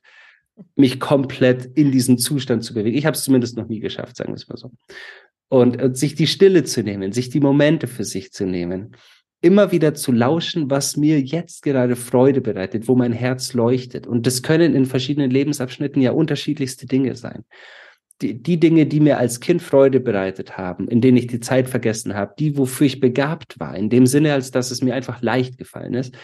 [0.75, 2.97] mich komplett in diesen Zustand zu bewegen.
[2.97, 4.71] Ich habe es zumindest noch nie geschafft, sagen wir es mal so.
[5.49, 8.95] Und, und sich die Stille zu nehmen, sich die Momente für sich zu nehmen,
[9.41, 14.07] immer wieder zu lauschen, was mir jetzt gerade Freude bereitet, wo mein Herz leuchtet.
[14.07, 17.43] Und das können in verschiedenen Lebensabschnitten ja unterschiedlichste Dinge sein.
[18.21, 21.67] Die, die Dinge, die mir als Kind Freude bereitet haben, in denen ich die Zeit
[21.67, 25.23] vergessen habe, die, wofür ich begabt war, in dem Sinne, als dass es mir einfach
[25.23, 26.15] leicht gefallen ist,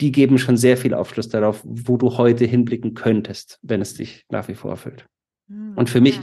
[0.00, 4.24] die geben schon sehr viel Aufschluss darauf, wo du heute hinblicken könntest, wenn es dich
[4.28, 5.06] nach wie vor erfüllt.
[5.48, 6.20] Mhm, und für mich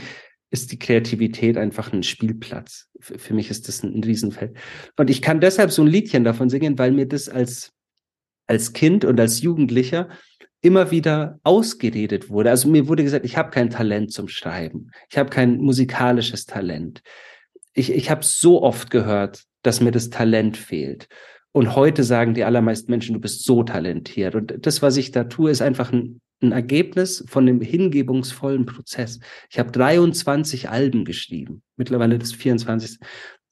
[0.51, 2.87] ist die Kreativität einfach ein Spielplatz.
[2.99, 4.55] Für, für mich ist das ein, ein Riesenfeld.
[4.97, 7.71] Und ich kann deshalb so ein Liedchen davon singen, weil mir das als,
[8.45, 10.09] als Kind und als Jugendlicher
[10.61, 12.51] immer wieder ausgeredet wurde.
[12.51, 14.91] Also mir wurde gesagt, ich habe kein Talent zum Schreiben.
[15.09, 17.01] Ich habe kein musikalisches Talent.
[17.73, 21.07] Ich, ich habe so oft gehört, dass mir das Talent fehlt.
[21.53, 24.33] Und heute sagen die allermeisten Menschen, du bist so talentiert.
[24.33, 29.19] Und das, was ich da tue, ist einfach ein, ein Ergebnis von dem hingebungsvollen Prozess.
[29.51, 32.97] Ich habe 23 Alben geschrieben, mittlerweile das 24.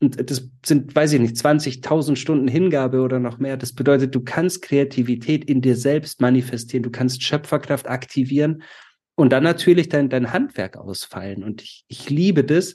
[0.01, 3.55] Und das sind, weiß ich nicht, 20.000 Stunden Hingabe oder noch mehr.
[3.55, 8.63] Das bedeutet, du kannst Kreativität in dir selbst manifestieren, du kannst Schöpferkraft aktivieren
[9.13, 11.43] und dann natürlich dein, dein Handwerk ausfallen.
[11.43, 12.73] Und ich, ich liebe das,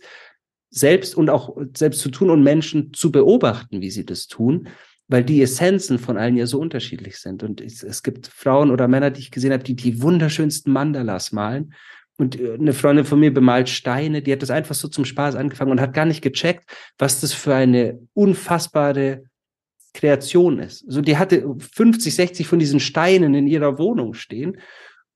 [0.70, 4.68] selbst und auch selbst zu tun und Menschen zu beobachten, wie sie das tun
[5.08, 7.42] weil die Essenzen von allen ja so unterschiedlich sind.
[7.42, 11.32] Und es, es gibt Frauen oder Männer, die ich gesehen habe, die die wunderschönsten Mandalas
[11.32, 11.74] malen.
[12.18, 15.36] Und äh, eine Freundin von mir bemalt Steine, die hat das einfach so zum Spaß
[15.36, 19.24] angefangen und hat gar nicht gecheckt, was das für eine unfassbare
[19.94, 20.84] Kreation ist.
[20.88, 24.58] So, die hatte 50, 60 von diesen Steinen in ihrer Wohnung stehen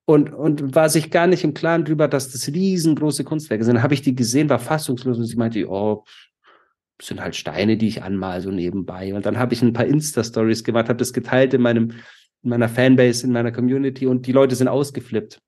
[0.07, 3.75] und, und war sich gar nicht im Klaren darüber, dass das riesengroße Kunstwerke sind.
[3.75, 6.05] Dann habe ich die gesehen, war fassungslos und sie meinte, oh,
[7.01, 9.15] sind halt Steine, die ich anmal so nebenbei.
[9.15, 11.93] Und dann habe ich ein paar Insta-Stories gemacht, habe das geteilt in meinem,
[12.43, 15.41] in meiner Fanbase, in meiner Community und die Leute sind ausgeflippt.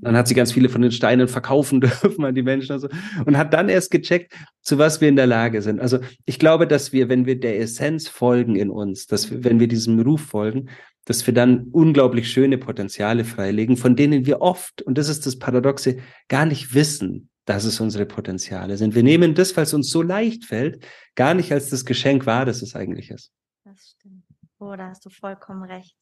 [0.00, 2.88] Dann hat sie ganz viele von den Steinen verkaufen dürfen an die Menschen also,
[3.26, 5.80] und hat dann erst gecheckt, zu was wir in der Lage sind.
[5.80, 9.58] Also ich glaube, dass wir, wenn wir der Essenz folgen in uns, dass wir, wenn
[9.58, 10.68] wir diesem Ruf folgen,
[11.04, 15.38] dass wir dann unglaublich schöne Potenziale freilegen, von denen wir oft, und das ist das
[15.38, 15.96] Paradoxe,
[16.28, 18.94] gar nicht wissen, dass es unsere Potenziale sind.
[18.94, 22.44] Wir nehmen das, weil es uns so leicht fällt, gar nicht als das Geschenk wahr,
[22.44, 23.32] das es eigentlich ist.
[23.64, 24.24] Das stimmt.
[24.58, 25.96] Oh, da hast du vollkommen recht.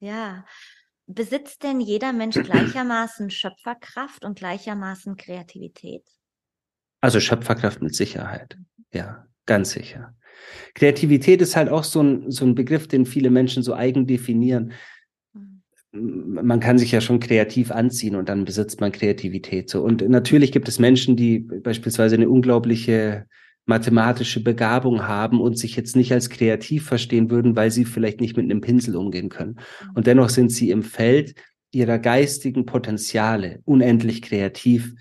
[0.00, 0.44] Ja.
[1.06, 6.04] Besitzt denn jeder Mensch gleichermaßen Schöpferkraft und gleichermaßen Kreativität?
[7.00, 8.56] Also Schöpferkraft mit Sicherheit.
[8.92, 10.14] Ja, ganz sicher.
[10.74, 14.72] Kreativität ist halt auch so ein, so ein Begriff, den viele Menschen so eigen definieren.
[15.92, 19.68] Man kann sich ja schon kreativ anziehen und dann besitzt man Kreativität.
[19.68, 19.82] So.
[19.82, 23.26] Und natürlich gibt es Menschen, die beispielsweise eine unglaubliche
[23.66, 28.36] mathematische Begabung haben und sich jetzt nicht als kreativ verstehen würden, weil sie vielleicht nicht
[28.36, 29.58] mit einem Pinsel umgehen können.
[29.58, 29.90] Mhm.
[29.94, 31.34] Und dennoch sind sie im Feld
[31.72, 34.94] ihrer geistigen Potenziale unendlich kreativ,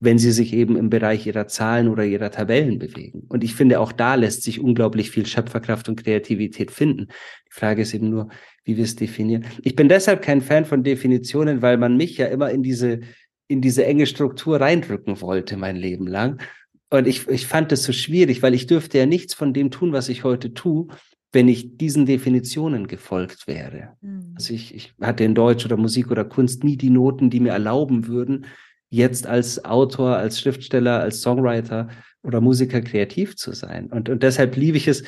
[0.00, 3.24] wenn sie sich eben im Bereich ihrer Zahlen oder ihrer Tabellen bewegen.
[3.28, 7.08] Und ich finde, auch da lässt sich unglaublich viel Schöpferkraft und Kreativität finden.
[7.46, 8.30] Die Frage ist eben nur,
[8.64, 9.44] wie wir es definieren.
[9.62, 13.00] Ich bin deshalb kein Fan von Definitionen, weil man mich ja immer in diese,
[13.46, 16.40] in diese enge Struktur reindrücken wollte, mein Leben lang.
[16.88, 19.92] Und ich, ich fand das so schwierig, weil ich dürfte ja nichts von dem tun,
[19.92, 20.88] was ich heute tue,
[21.32, 23.96] wenn ich diesen Definitionen gefolgt wäre.
[24.00, 24.32] Mhm.
[24.34, 27.52] Also ich, ich hatte in Deutsch oder Musik oder Kunst nie die Noten, die mir
[27.52, 28.46] erlauben würden,
[28.90, 31.88] jetzt als Autor, als Schriftsteller, als Songwriter
[32.22, 33.90] oder Musiker kreativ zu sein.
[33.90, 35.04] Und, und deshalb liebe ich es,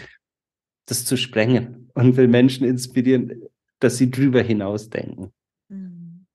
[0.87, 3.43] das zu sprengen und will Menschen inspirieren,
[3.81, 5.33] dass sie drüber hinaus denken.
[5.69, 6.27] Hm.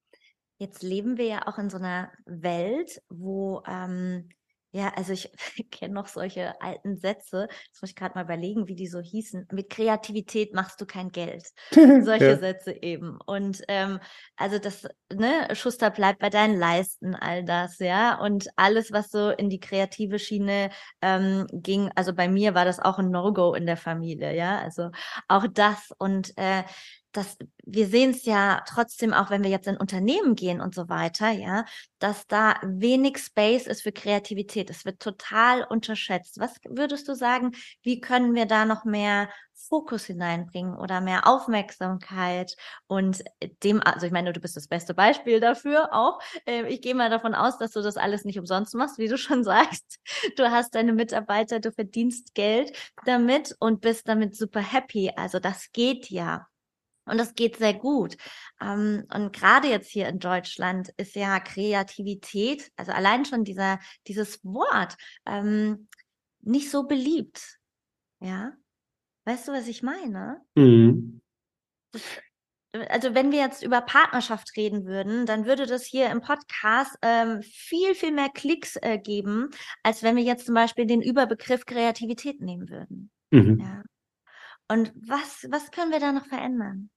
[0.59, 4.29] Jetzt leben wir ja auch in so einer Welt, wo ähm,
[4.77, 5.31] ja, also ich
[5.71, 7.47] kenne noch solche alten Sätze.
[7.65, 9.47] Jetzt muss ich gerade mal überlegen, wie die so hießen.
[9.51, 11.43] Mit Kreativität machst du kein Geld.
[11.71, 12.37] Solche ja.
[12.37, 13.17] Sätze eben.
[13.25, 13.99] Und ähm,
[14.35, 18.19] also das, ne, Schuster bleibt bei deinen Leisten, all das, ja.
[18.19, 20.69] Und alles, was so in die kreative Schiene
[21.01, 24.59] ähm, ging, also bei mir war das auch ein No-Go in der Familie, ja.
[24.59, 24.91] Also
[25.27, 25.91] auch das.
[25.97, 26.63] Und äh,
[27.17, 30.87] dass wir sehen es ja trotzdem auch, wenn wir jetzt in Unternehmen gehen und so
[30.87, 31.65] weiter, ja,
[31.99, 34.69] dass da wenig Space ist für Kreativität.
[34.69, 36.39] Es wird total unterschätzt.
[36.39, 37.51] Was würdest du sagen,
[37.81, 43.23] wie können wir da noch mehr Fokus hineinbringen oder mehr Aufmerksamkeit und
[43.63, 46.19] dem, also ich meine, du bist das beste Beispiel dafür auch.
[46.45, 49.17] Ähm, ich gehe mal davon aus, dass du das alles nicht umsonst machst, wie du
[49.17, 49.99] schon sagst.
[50.37, 52.71] Du hast deine Mitarbeiter, du verdienst Geld
[53.05, 55.11] damit und bist damit super happy.
[55.15, 56.47] Also das geht ja.
[57.07, 58.17] Und das geht sehr gut.
[58.61, 64.43] Ähm, und gerade jetzt hier in Deutschland ist ja Kreativität, also allein schon dieser, dieses
[64.43, 65.87] Wort, ähm,
[66.41, 67.57] nicht so beliebt.
[68.19, 68.53] Ja.
[69.25, 70.41] Weißt du, was ich meine?
[70.55, 71.21] Mhm.
[72.89, 77.41] also wenn wir jetzt über Partnerschaft reden würden, dann würde das hier im Podcast ähm,
[77.41, 79.49] viel, viel mehr Klicks äh, geben,
[79.83, 83.11] als wenn wir jetzt zum Beispiel den Überbegriff Kreativität nehmen würden.
[83.31, 83.59] Mhm.
[83.59, 83.83] Ja.
[84.69, 86.89] Und was, was können wir da noch verändern?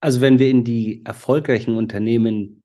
[0.00, 2.62] Also wenn wir in die erfolgreichen Unternehmen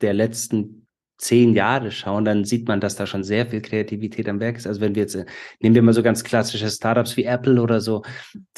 [0.00, 0.83] der letzten
[1.16, 4.66] zehn Jahre schauen, dann sieht man, dass da schon sehr viel Kreativität am Werk ist.
[4.66, 5.16] Also wenn wir jetzt,
[5.60, 8.02] nehmen wir mal so ganz klassische Startups wie Apple oder so,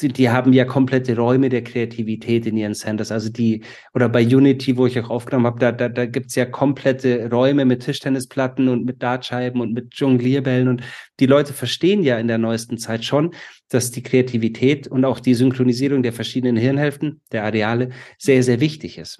[0.01, 3.11] die, die haben ja komplette Räume der Kreativität in ihren Centers.
[3.11, 6.45] Also die, oder bei Unity, wo ich auch aufgenommen habe, da, da, da gibt's ja
[6.45, 10.67] komplette Räume mit Tischtennisplatten und mit Dartscheiben und mit Jonglierbällen.
[10.67, 10.81] Und
[11.19, 13.33] die Leute verstehen ja in der neuesten Zeit schon,
[13.69, 18.97] dass die Kreativität und auch die Synchronisierung der verschiedenen Hirnhälften, der Areale, sehr, sehr wichtig
[18.97, 19.17] ist.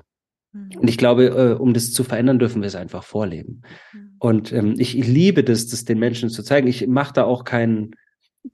[0.57, 0.79] Mhm.
[0.79, 3.61] Und ich glaube, äh, um das zu verändern, dürfen wir es einfach vorleben.
[3.93, 4.15] Mhm.
[4.19, 6.67] Und ähm, ich, ich liebe das, das den Menschen zu zeigen.
[6.67, 7.91] Ich mache da auch kein,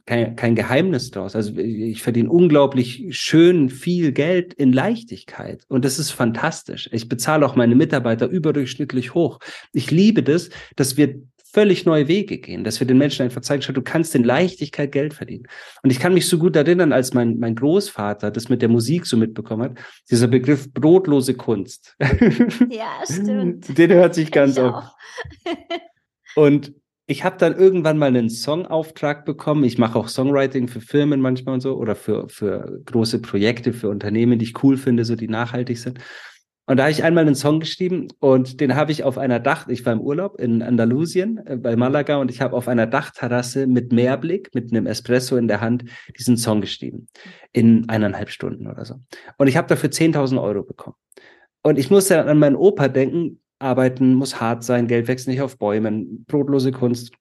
[0.06, 1.36] kein, kein Geheimnis draus.
[1.36, 5.64] Also ich verdiene unglaublich schön viel Geld in Leichtigkeit.
[5.68, 6.90] Und das ist fantastisch.
[6.92, 9.40] Ich bezahle auch meine Mitarbeiter überdurchschnittlich hoch.
[9.72, 11.22] Ich liebe das, dass wir
[11.54, 15.14] völlig neue Wege gehen, dass wir den Menschen einfach zeigen, du kannst in Leichtigkeit Geld
[15.14, 15.48] verdienen.
[15.84, 19.06] Und ich kann mich so gut erinnern, als mein, mein Großvater das mit der Musik
[19.06, 19.78] so mitbekommen hat,
[20.10, 21.96] dieser Begriff brotlose Kunst.
[22.70, 23.78] Ja, stimmt.
[23.78, 24.88] Den hört sich ganz oft.
[26.36, 26.74] Und
[27.06, 29.64] ich habe dann irgendwann mal einen Songauftrag bekommen.
[29.64, 33.90] Ich mache auch Songwriting für Firmen manchmal und so oder für, für große Projekte, für
[33.90, 36.00] Unternehmen, die ich cool finde, so die nachhaltig sind.
[36.66, 39.68] Und da habe ich einmal einen Song geschrieben und den habe ich auf einer Dach,
[39.68, 43.68] ich war im Urlaub in Andalusien äh, bei Malaga und ich habe auf einer Dachterrasse
[43.68, 45.84] mit Meerblick, mit einem Espresso in der Hand
[46.18, 47.10] diesen Song geschrieben.
[47.52, 48.96] In eineinhalb Stunden oder so.
[49.38, 50.96] Und ich habe dafür 10.000 Euro bekommen.
[51.64, 55.42] Und ich musste dann an meinen Opa denken, arbeiten muss hart sein, Geld wächst nicht
[55.42, 57.14] auf Bäumen, brotlose Kunst.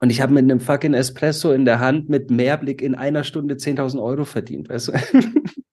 [0.00, 3.54] Und ich habe mit einem fucking Espresso in der Hand mit Mehrblick in einer Stunde
[3.54, 4.92] 10.000 Euro verdient, weißt du?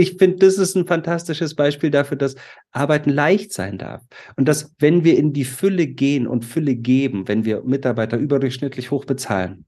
[0.00, 2.34] ich finde, das ist ein fantastisches Beispiel dafür, dass
[2.72, 4.02] Arbeiten leicht sein darf.
[4.36, 8.90] Und dass, wenn wir in die Fülle gehen und Fülle geben, wenn wir Mitarbeiter überdurchschnittlich
[8.90, 9.66] hoch bezahlen,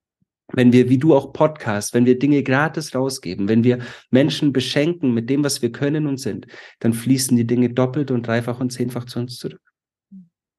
[0.53, 3.79] wenn wir, wie du auch Podcast, wenn wir Dinge gratis rausgeben, wenn wir
[4.11, 6.47] Menschen beschenken mit dem, was wir können und sind,
[6.81, 9.61] dann fließen die Dinge doppelt und dreifach und zehnfach zu uns zurück.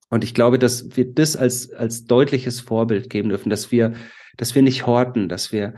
[0.10, 3.94] Und ich glaube, dass wir das als, als deutliches Vorbild geben dürfen, dass wir,
[4.38, 5.74] dass wir nicht horten, dass wir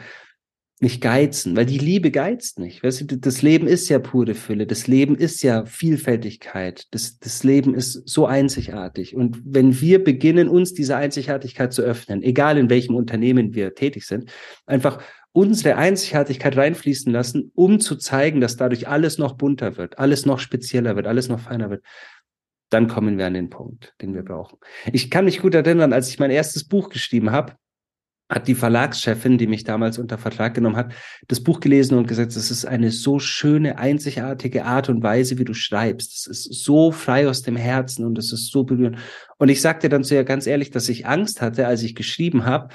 [0.81, 2.83] nicht geizen, weil die Liebe geizt nicht.
[2.83, 7.43] Weißt du, das Leben ist ja pure Fülle, das Leben ist ja Vielfältigkeit, das, das
[7.45, 9.15] Leben ist so einzigartig.
[9.15, 14.05] Und wenn wir beginnen, uns diese Einzigartigkeit zu öffnen, egal in welchem Unternehmen wir tätig
[14.05, 14.29] sind,
[14.65, 20.25] einfach unsere Einzigartigkeit reinfließen lassen, um zu zeigen, dass dadurch alles noch bunter wird, alles
[20.25, 21.83] noch spezieller wird, alles noch feiner wird,
[22.69, 24.57] dann kommen wir an den Punkt, den wir brauchen.
[24.91, 27.53] Ich kann mich gut erinnern, als ich mein erstes Buch geschrieben habe,
[28.27, 30.93] hat die Verlagschefin, die mich damals unter Vertrag genommen hat,
[31.27, 35.45] das Buch gelesen und gesagt, es ist eine so schöne, einzigartige Art und Weise, wie
[35.45, 36.27] du schreibst.
[36.27, 38.97] Es ist so frei aus dem Herzen und es ist so berührend.
[39.37, 42.45] Und ich sagte dann zu ihr ganz ehrlich, dass ich Angst hatte, als ich geschrieben
[42.45, 42.69] habe,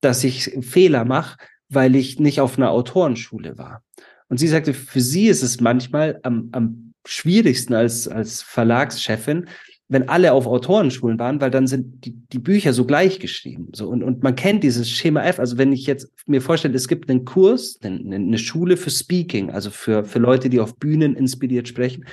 [0.00, 3.82] dass ich Fehler mache, weil ich nicht auf einer Autorenschule war.
[4.28, 9.46] Und sie sagte, für sie ist es manchmal am, am schwierigsten als, als Verlagschefin,
[9.94, 13.68] wenn alle auf Autorenschulen waren, weil dann sind die, die Bücher so gleich geschrieben.
[13.72, 15.38] So, und, und man kennt dieses Schema F.
[15.38, 19.70] Also wenn ich jetzt mir vorstelle, es gibt einen Kurs, eine, Schule für Speaking, also
[19.70, 22.04] für, für Leute, die auf Bühnen inspiriert sprechen.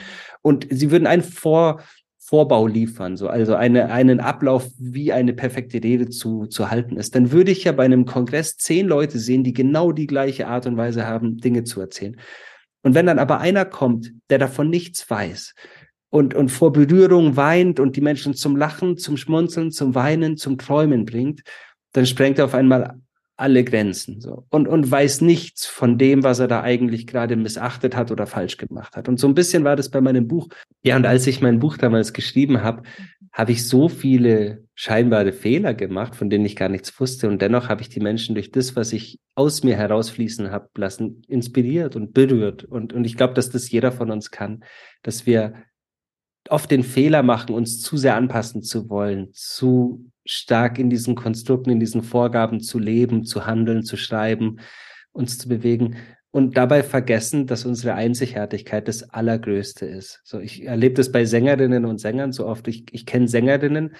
[0.43, 1.81] Und sie würden einen Vor,
[2.19, 7.15] Vorbau liefern, so, also eine, einen Ablauf, wie eine perfekte Rede zu, zu halten ist.
[7.15, 10.67] Dann würde ich ja bei einem Kongress zehn Leute sehen, die genau die gleiche Art
[10.67, 12.15] und Weise haben, Dinge zu erzählen.
[12.83, 15.55] Und wenn dann aber einer kommt, der davon nichts weiß,
[16.11, 20.59] und, und vor Berührung weint und die Menschen zum Lachen, zum Schmunzeln, zum Weinen, zum
[20.59, 21.41] Träumen bringt,
[21.93, 22.99] dann sprengt er auf einmal
[23.37, 27.95] alle Grenzen so und, und weiß nichts von dem, was er da eigentlich gerade missachtet
[27.95, 29.09] hat oder falsch gemacht hat.
[29.09, 30.49] Und so ein bisschen war das bei meinem Buch.
[30.83, 32.83] Ja, und als ich mein Buch damals geschrieben habe,
[33.31, 37.29] habe ich so viele scheinbare Fehler gemacht, von denen ich gar nichts wusste.
[37.29, 41.23] Und dennoch habe ich die Menschen durch das, was ich aus mir herausfließen habe lassen,
[41.27, 42.65] inspiriert und berührt.
[42.65, 44.63] Und, und ich glaube, dass das jeder von uns kann,
[45.01, 45.53] dass wir
[46.51, 51.71] oft den Fehler machen, uns zu sehr anpassen zu wollen, zu stark in diesen Konstrukten,
[51.71, 54.59] in diesen Vorgaben zu leben, zu handeln, zu schreiben,
[55.13, 55.95] uns zu bewegen
[56.31, 60.21] und dabei vergessen, dass unsere Einzigartigkeit das Allergrößte ist.
[60.23, 62.67] So, ich erlebe das bei Sängerinnen und Sängern so oft.
[62.67, 63.95] Ich, ich kenne Sängerinnen,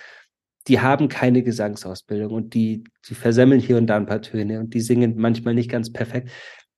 [0.68, 4.74] die haben keine Gesangsausbildung und die, die versemmeln hier und da ein paar Töne und
[4.74, 6.30] die singen manchmal nicht ganz perfekt.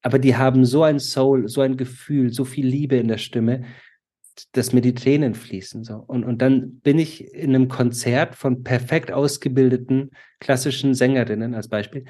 [0.01, 3.63] Aber die haben so ein Soul, so ein Gefühl, so viel Liebe in der Stimme,
[4.54, 5.84] dass mir die Tränen fließen.
[5.84, 5.96] So.
[5.96, 12.06] Und, und dann bin ich in einem Konzert von perfekt ausgebildeten klassischen Sängerinnen als Beispiel.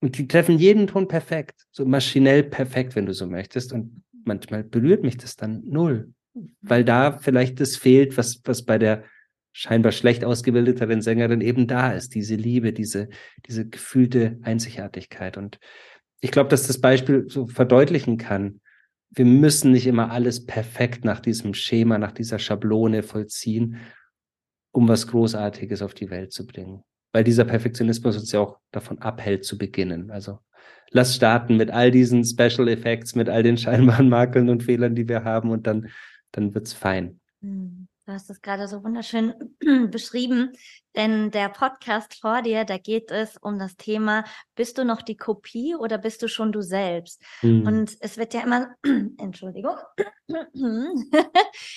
[0.00, 3.72] Und die treffen jeden Ton perfekt, so maschinell perfekt, wenn du so möchtest.
[3.72, 6.12] Und manchmal berührt mich das dann null,
[6.62, 9.04] weil da vielleicht das fehlt, was, was bei der
[9.52, 13.08] scheinbar schlecht ausgebildeteren Sängerin eben da ist, diese Liebe, diese,
[13.46, 15.36] diese gefühlte Einzigartigkeit.
[15.36, 15.58] Und
[16.20, 18.60] ich glaube, dass das Beispiel so verdeutlichen kann,
[19.10, 23.76] wir müssen nicht immer alles perfekt nach diesem Schema, nach dieser Schablone vollziehen,
[24.72, 26.84] um was Großartiges auf die Welt zu bringen.
[27.12, 30.12] Weil dieser Perfektionismus uns ja auch davon abhält zu beginnen.
[30.12, 30.38] Also
[30.90, 35.08] lass starten mit all diesen Special Effects, mit all den scheinbaren Makeln und Fehlern, die
[35.08, 35.88] wir haben und dann,
[36.30, 37.20] dann wird's fein.
[37.40, 37.88] Mhm.
[38.06, 39.34] Du hast es gerade so wunderschön
[39.90, 40.52] beschrieben,
[40.96, 45.16] denn der Podcast vor dir, da geht es um das Thema, bist du noch die
[45.16, 47.22] Kopie oder bist du schon du selbst?
[47.42, 47.66] Mhm.
[47.66, 48.74] Und es wird ja immer,
[49.18, 49.76] Entschuldigung,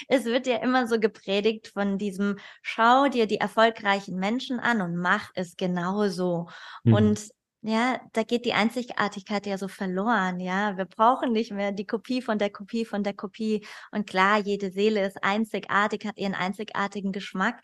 [0.07, 4.95] es wird ja immer so gepredigt von diesem, schau dir die erfolgreichen Menschen an und
[4.95, 6.47] mach es genauso.
[6.83, 6.93] Mhm.
[6.93, 7.29] Und
[7.65, 10.75] ja, da geht die Einzigartigkeit ja so verloren, ja.
[10.75, 13.65] Wir brauchen nicht mehr die Kopie von der Kopie von der Kopie.
[13.91, 17.61] Und klar, jede Seele ist einzigartig, hat ihren einzigartigen Geschmack.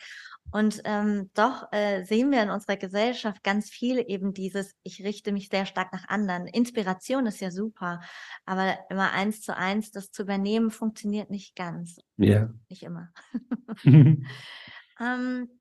[0.51, 5.33] Und ähm, doch äh, sehen wir in unserer Gesellschaft ganz viel eben dieses, ich richte
[5.33, 6.47] mich sehr stark nach anderen.
[6.47, 7.99] Inspiration ist ja super,
[8.45, 11.99] aber immer eins zu eins das zu übernehmen, funktioniert nicht ganz.
[12.15, 12.49] Ja.
[12.69, 13.09] Nicht immer.
[13.83, 15.58] ähm,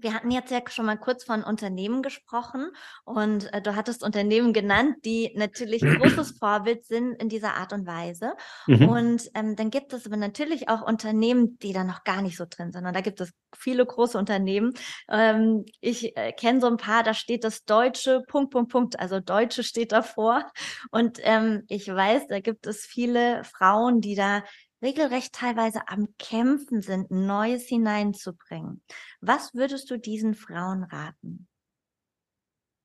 [0.00, 2.70] wir hatten jetzt ja schon mal kurz von Unternehmen gesprochen
[3.04, 7.86] und äh, du hattest Unternehmen genannt, die natürlich großes Vorbild sind in dieser Art und
[7.86, 8.34] Weise.
[8.66, 8.88] Mhm.
[8.88, 12.44] Und ähm, dann gibt es aber natürlich auch Unternehmen, die da noch gar nicht so
[12.48, 12.86] drin sind.
[12.86, 14.74] Und da gibt es viele große Unternehmen.
[15.08, 19.00] Ähm, ich äh, kenne so ein paar, da steht das Deutsche, Punkt, Punkt, Punkt.
[19.00, 20.50] Also Deutsche steht davor.
[20.90, 24.42] Und ähm, ich weiß, da gibt es viele Frauen, die da
[24.82, 28.82] regelrecht teilweise am Kämpfen sind, Neues hineinzubringen.
[29.20, 31.48] Was würdest du diesen Frauen raten?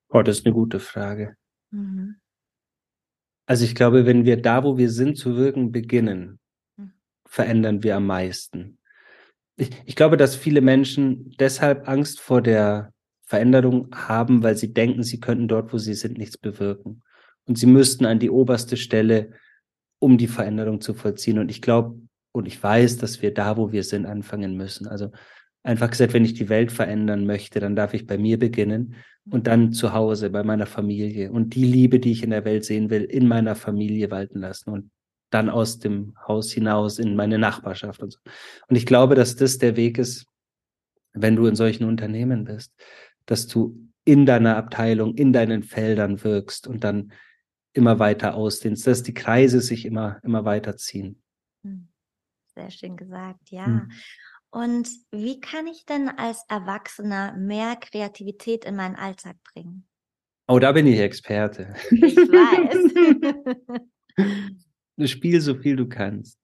[0.10, 1.36] Oh, das ist eine gute Frage.
[1.72, 2.18] Mhm.
[3.46, 6.40] Also ich glaube, wenn wir da, wo wir sind, zu wirken beginnen,
[6.78, 6.94] mhm.
[7.26, 8.80] verändern wir am meisten.
[9.56, 12.94] Ich, ich glaube, dass viele Menschen deshalb Angst vor der
[13.24, 17.02] Veränderung haben, weil sie denken, sie könnten dort, wo sie sind, nichts bewirken.
[17.46, 19.34] Und sie müssten an die oberste Stelle
[20.00, 21.40] um die Veränderung zu vollziehen.
[21.40, 22.00] Und ich glaube
[22.32, 24.88] und ich weiß, dass wir da, wo wir sind, anfangen müssen.
[24.88, 25.12] Also
[25.64, 28.96] einfach gesagt, wenn ich die Welt verändern möchte, dann darf ich bei mir beginnen
[29.30, 32.66] und dann zu Hause, bei meiner Familie und die Liebe, die ich in der Welt
[32.66, 34.92] sehen will, in meiner Familie walten lassen und
[35.32, 38.20] dann aus dem Haus hinaus in meine Nachbarschaft und so.
[38.68, 40.28] Und ich glaube, dass das der Weg ist,
[41.14, 42.74] wenn du in solchen Unternehmen bist,
[43.26, 47.12] dass du in deiner Abteilung, in deinen Feldern wirkst und dann
[47.76, 51.22] immer weiter ausdehnst, dass die Kreise sich immer, immer weiter ziehen.
[51.64, 51.88] Hm.
[52.56, 53.66] Sehr schön gesagt, ja.
[53.66, 53.92] Hm.
[54.50, 59.86] Und wie kann ich denn als Erwachsener mehr Kreativität in meinen Alltag bringen?
[60.48, 61.76] Oh, da bin ich Experte.
[61.92, 62.92] Ich weiß.
[65.12, 66.40] Spiel so viel du kannst.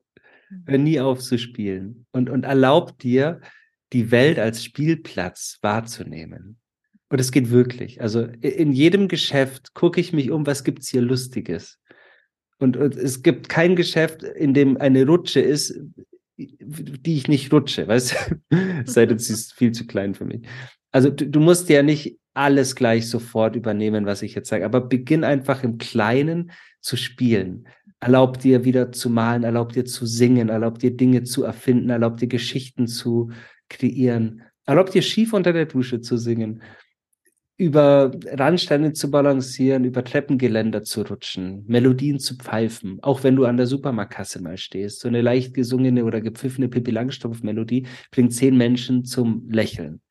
[0.49, 0.63] Hm.
[0.67, 3.39] Hör nie auf zu spielen und, und erlaub dir,
[3.93, 6.59] die Welt als Spielplatz wahrzunehmen.
[7.11, 7.99] Und es geht wirklich.
[8.01, 11.77] Also in jedem Geschäft gucke ich mich um, was gibt's hier Lustiges.
[12.57, 15.77] Und, und, es gibt kein Geschäft, in dem eine Rutsche ist,
[16.37, 18.15] die ich nicht rutsche, weißt
[18.49, 18.55] du?
[18.85, 20.47] Sei denn, sie ist viel zu klein für mich.
[20.93, 24.79] Also du, du musst ja nicht alles gleich sofort übernehmen, was ich jetzt sage, aber
[24.79, 27.67] beginn einfach im Kleinen zu spielen.
[27.99, 32.17] Erlaub dir wieder zu malen, erlaub dir zu singen, erlaub dir Dinge zu erfinden, erlaub
[32.17, 33.31] dir Geschichten zu
[33.67, 36.61] kreieren, erlaub dir schief unter der Dusche zu singen
[37.61, 43.57] über Randsteine zu balancieren, über Treppengeländer zu rutschen, Melodien zu pfeifen, auch wenn du an
[43.57, 45.01] der Supermarktkasse mal stehst.
[45.01, 50.01] So eine leicht gesungene oder gepfiffene Pippi Langstrumpf-Melodie bringt zehn Menschen zum Lächeln.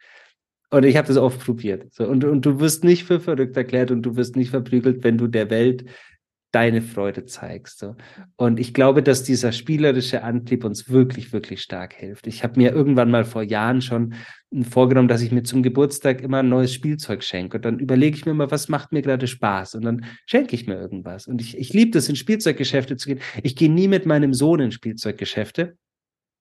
[0.71, 1.93] Und ich habe das oft probiert.
[1.93, 5.19] So, und, und du wirst nicht für verrückt erklärt und du wirst nicht verprügelt, wenn
[5.19, 5.85] du der Welt
[6.53, 7.79] deine Freude zeigst.
[7.79, 7.97] So.
[8.37, 12.27] Und ich glaube, dass dieser spielerische Antrieb uns wirklich, wirklich stark hilft.
[12.27, 14.15] Ich habe mir irgendwann mal vor Jahren schon
[14.69, 17.59] vorgenommen, dass ich mir zum Geburtstag immer ein neues Spielzeug schenke.
[17.59, 19.77] Und dann überlege ich mir mal, was macht mir gerade Spaß?
[19.77, 21.29] Und dann schenke ich mir irgendwas.
[21.29, 23.21] Und ich, ich liebe es, in Spielzeuggeschäfte zu gehen.
[23.43, 25.77] Ich gehe nie mit meinem Sohn in Spielzeuggeschäfte,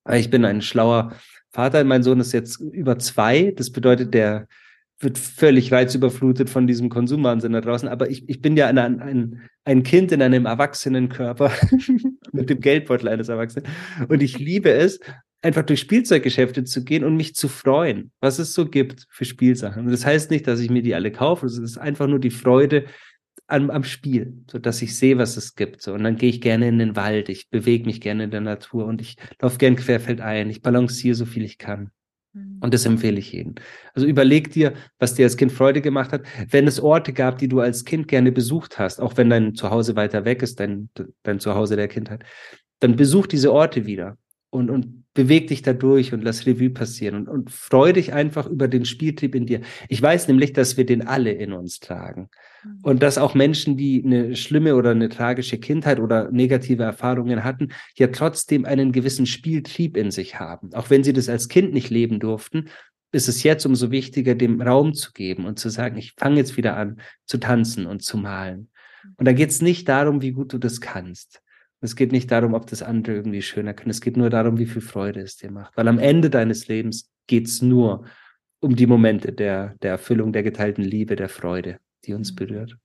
[0.06, 1.14] weil ich bin ein schlauer
[1.52, 1.84] Vater.
[1.84, 3.54] Mein Sohn ist jetzt über zwei.
[3.56, 4.48] Das bedeutet, der
[5.00, 7.88] wird völlig reizüberflutet von diesem Konsumwahnsinn da draußen.
[7.88, 11.52] Aber ich, ich bin ja ein, ein, ein Kind in einem Erwachsenenkörper
[12.34, 13.68] mit dem Geldbeutel eines Erwachsenen.
[14.10, 15.00] Und ich liebe es,
[15.42, 19.88] einfach durch Spielzeuggeschäfte zu gehen und mich zu freuen, was es so gibt für Spielsachen.
[19.88, 22.86] Das heißt nicht, dass ich mir die alle kaufe, es ist einfach nur die Freude
[23.48, 25.82] am, am Spiel, so dass ich sehe, was es gibt.
[25.82, 25.94] So.
[25.94, 28.86] Und dann gehe ich gerne in den Wald, ich bewege mich gerne in der Natur
[28.86, 31.92] und ich laufe gern querfeldein, ich balanciere so viel ich kann.
[32.34, 32.58] Mhm.
[32.62, 33.56] Und das empfehle ich jedem.
[33.94, 36.24] Also überleg dir, was dir als Kind Freude gemacht hat.
[36.50, 39.96] Wenn es Orte gab, die du als Kind gerne besucht hast, auch wenn dein Zuhause
[39.96, 40.90] weiter weg ist, dein,
[41.24, 42.24] dein Zuhause der Kindheit,
[42.80, 44.18] dann besuch diese Orte wieder
[44.50, 48.48] und, und beweg dich da durch und lass Revue passieren und, und freu dich einfach
[48.48, 49.60] über den Spieltrieb in dir.
[49.90, 52.30] Ich weiß nämlich, dass wir den alle in uns tragen.
[52.64, 52.80] Mhm.
[52.84, 57.74] Und dass auch Menschen, die eine schlimme oder eine tragische Kindheit oder negative Erfahrungen hatten,
[57.96, 60.74] ja trotzdem einen gewissen Spieltrieb in sich haben.
[60.74, 62.70] Auch wenn sie das als Kind nicht leben durften,
[63.12, 66.56] ist es jetzt umso wichtiger, dem Raum zu geben und zu sagen, ich fange jetzt
[66.56, 68.70] wieder an zu tanzen und zu malen.
[69.18, 71.42] Und da geht es nicht darum, wie gut du das kannst.
[71.82, 73.92] Es geht nicht darum, ob das andere irgendwie schöner können.
[73.92, 75.76] Es geht nur darum, wie viel Freude es dir macht.
[75.78, 78.06] Weil am Ende deines Lebens geht es nur
[78.60, 82.36] um die Momente der, der Erfüllung, der geteilten Liebe, der Freude, die uns mhm.
[82.36, 82.78] berührt.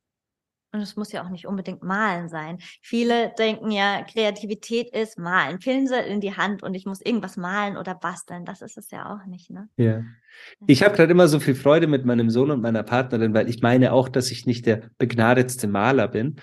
[0.72, 2.58] Und es muss ja auch nicht unbedingt malen sein.
[2.82, 7.76] Viele denken ja, Kreativität ist malen, Pinsel in die Hand und ich muss irgendwas malen
[7.76, 8.44] oder basteln.
[8.44, 9.68] Das ist es ja auch nicht, ne?
[9.76, 10.02] Ja.
[10.66, 13.62] Ich habe gerade immer so viel Freude mit meinem Sohn und meiner Partnerin, weil ich
[13.62, 16.36] meine auch, dass ich nicht der begnadetste Maler bin.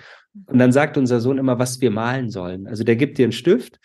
[0.46, 2.66] Und dann sagt unser Sohn immer, was wir malen sollen.
[2.66, 3.80] Also der gibt dir einen Stift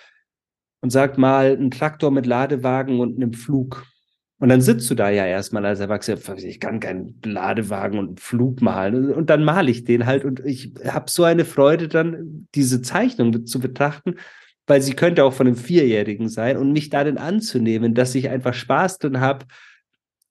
[0.82, 3.86] und sagt mal einen Traktor mit Ladewagen und einem Flug.
[4.40, 8.18] Und dann sitzt du da ja erstmal als Erwachsener, ich kann keinen Ladewagen und einen
[8.18, 9.12] Flug malen.
[9.12, 13.48] Und dann male ich den halt und ich habe so eine Freude dann, diese Zeichnung
[13.48, 14.16] zu betrachten,
[14.68, 18.54] weil sie könnte auch von einem Vierjährigen sein und mich darin anzunehmen, dass ich einfach
[18.54, 19.46] Spaß drin habe,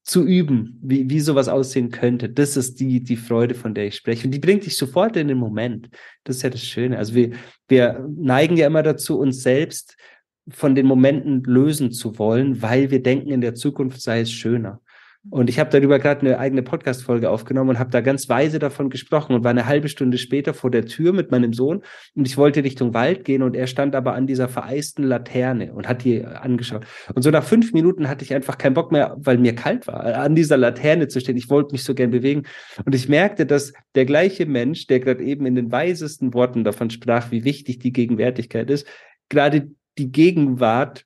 [0.06, 2.28] zu üben, wie, wie sowas aussehen könnte.
[2.28, 4.26] Das ist die, die Freude, von der ich spreche.
[4.26, 5.90] Und die bringt dich sofort in den Moment.
[6.22, 6.96] Das ist ja das Schöne.
[6.96, 7.32] Also wir,
[7.66, 9.96] wir neigen ja immer dazu, uns selbst
[10.48, 14.80] von den Momenten lösen zu wollen, weil wir denken, in der Zukunft sei es schöner.
[15.30, 18.90] Und ich habe darüber gerade eine eigene Podcast-Folge aufgenommen und habe da ganz weise davon
[18.90, 21.82] gesprochen und war eine halbe Stunde später vor der Tür mit meinem Sohn
[22.14, 25.88] und ich wollte Richtung Wald gehen und er stand aber an dieser vereisten Laterne und
[25.88, 26.86] hat die angeschaut.
[27.14, 30.04] Und so nach fünf Minuten hatte ich einfach keinen Bock mehr, weil mir kalt war,
[30.04, 31.36] an dieser Laterne zu stehen.
[31.36, 32.42] Ich wollte mich so gern bewegen.
[32.84, 36.90] Und ich merkte, dass der gleiche Mensch, der gerade eben in den weisesten Worten davon
[36.90, 38.86] sprach, wie wichtig die Gegenwärtigkeit ist,
[39.28, 41.05] gerade die Gegenwart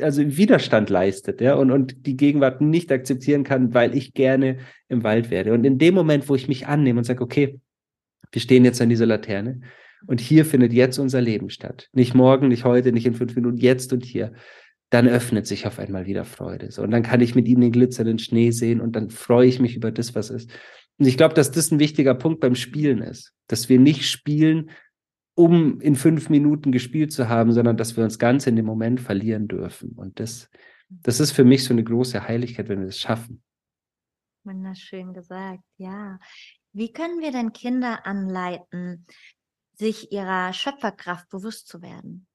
[0.00, 5.04] also Widerstand leistet, ja, und, und die Gegenwart nicht akzeptieren kann, weil ich gerne im
[5.04, 5.52] Wald werde.
[5.52, 7.60] Und in dem Moment, wo ich mich annehme und sage, okay,
[8.30, 9.60] wir stehen jetzt an dieser Laterne
[10.06, 11.88] und hier findet jetzt unser Leben statt.
[11.92, 14.32] Nicht morgen, nicht heute, nicht in fünf Minuten, jetzt und hier.
[14.90, 16.70] Dann öffnet sich auf einmal wieder Freude.
[16.70, 19.58] So, und dann kann ich mit ihm den glitzernden Schnee sehen und dann freue ich
[19.58, 20.50] mich über das, was ist.
[20.98, 24.70] Und ich glaube, dass das ein wichtiger Punkt beim Spielen ist, dass wir nicht spielen,
[25.34, 29.00] um in fünf Minuten gespielt zu haben, sondern dass wir uns ganz in dem Moment
[29.00, 29.92] verlieren dürfen.
[29.92, 30.50] Und das,
[30.88, 33.42] das ist für mich so eine große Heiligkeit, wenn wir das schaffen.
[34.44, 36.18] Wunderschön gesagt, ja.
[36.72, 39.06] Wie können wir denn Kinder anleiten,
[39.74, 42.26] sich ihrer Schöpferkraft bewusst zu werden?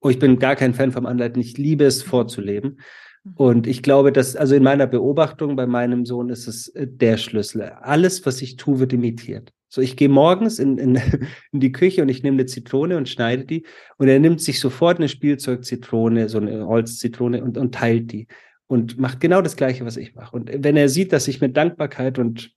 [0.00, 1.40] Oh, ich bin gar kein Fan vom Anleiten.
[1.40, 2.80] Ich liebe es vorzuleben.
[3.24, 3.32] Mhm.
[3.34, 7.16] Und ich glaube, dass, also in meiner Beobachtung bei meinem Sohn ist es äh, der
[7.16, 7.62] Schlüssel.
[7.62, 9.52] Alles, was ich tue, wird imitiert.
[9.68, 10.96] So, ich gehe morgens in, in,
[11.52, 13.66] in die Küche und ich nehme eine Zitrone und schneide die
[13.98, 18.26] und er nimmt sich sofort eine Spielzeugzitrone, so eine Holzzitrone und, und teilt die
[18.66, 20.34] und macht genau das Gleiche, was ich mache.
[20.34, 22.52] Und wenn er sieht, dass ich mit Dankbarkeit und,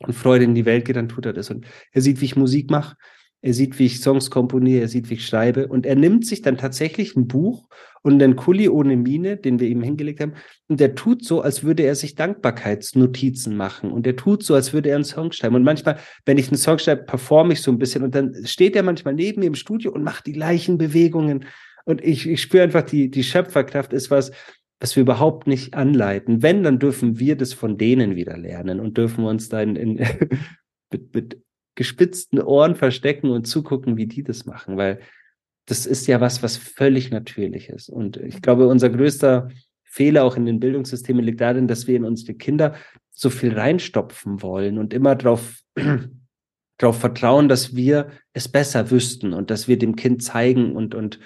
[0.00, 1.50] und Freude in die Welt gehe, dann tut er das.
[1.50, 2.96] Und er sieht, wie ich Musik mache,
[3.42, 6.42] er sieht, wie ich Songs komponiere, er sieht, wie ich schreibe und er nimmt sich
[6.42, 7.68] dann tatsächlich ein Buch
[8.02, 10.34] und einen Kuli ohne Mine, den wir ihm hingelegt haben,
[10.68, 14.72] und der tut so, als würde er sich Dankbarkeitsnotizen machen und er tut so, als
[14.72, 15.56] würde er einen Song schreiben.
[15.56, 18.76] Und manchmal, wenn ich einen Song schreibe, performe ich so ein bisschen und dann steht
[18.76, 21.44] er manchmal neben mir im Studio und macht die gleichen Bewegungen.
[21.84, 24.30] Und ich, ich spüre einfach, die, die Schöpferkraft ist was,
[24.78, 26.42] was wir überhaupt nicht anleiten.
[26.42, 29.96] Wenn, dann dürfen wir das von denen wieder lernen und dürfen uns dann in,
[30.92, 31.42] mit, mit
[31.74, 35.00] gespitzten Ohren verstecken und zugucken, wie die das machen, weil
[35.66, 37.88] das ist ja was, was völlig natürlich ist.
[37.88, 39.48] Und ich glaube, unser größter
[39.84, 42.74] Fehler auch in den Bildungssystemen liegt darin, dass wir in unsere Kinder
[43.10, 45.60] so viel reinstopfen wollen und immer darauf
[46.78, 51.20] darauf vertrauen, dass wir es besser wüssten und dass wir dem Kind zeigen und, und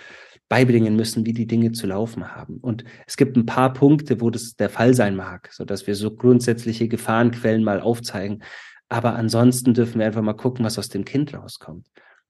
[0.49, 2.59] beibringen müssen, wie die Dinge zu laufen haben.
[2.59, 5.94] Und es gibt ein paar Punkte, wo das der Fall sein mag, so dass wir
[5.94, 8.42] so grundsätzliche Gefahrenquellen mal aufzeigen.
[8.89, 11.87] Aber ansonsten dürfen wir einfach mal gucken, was aus dem Kind rauskommt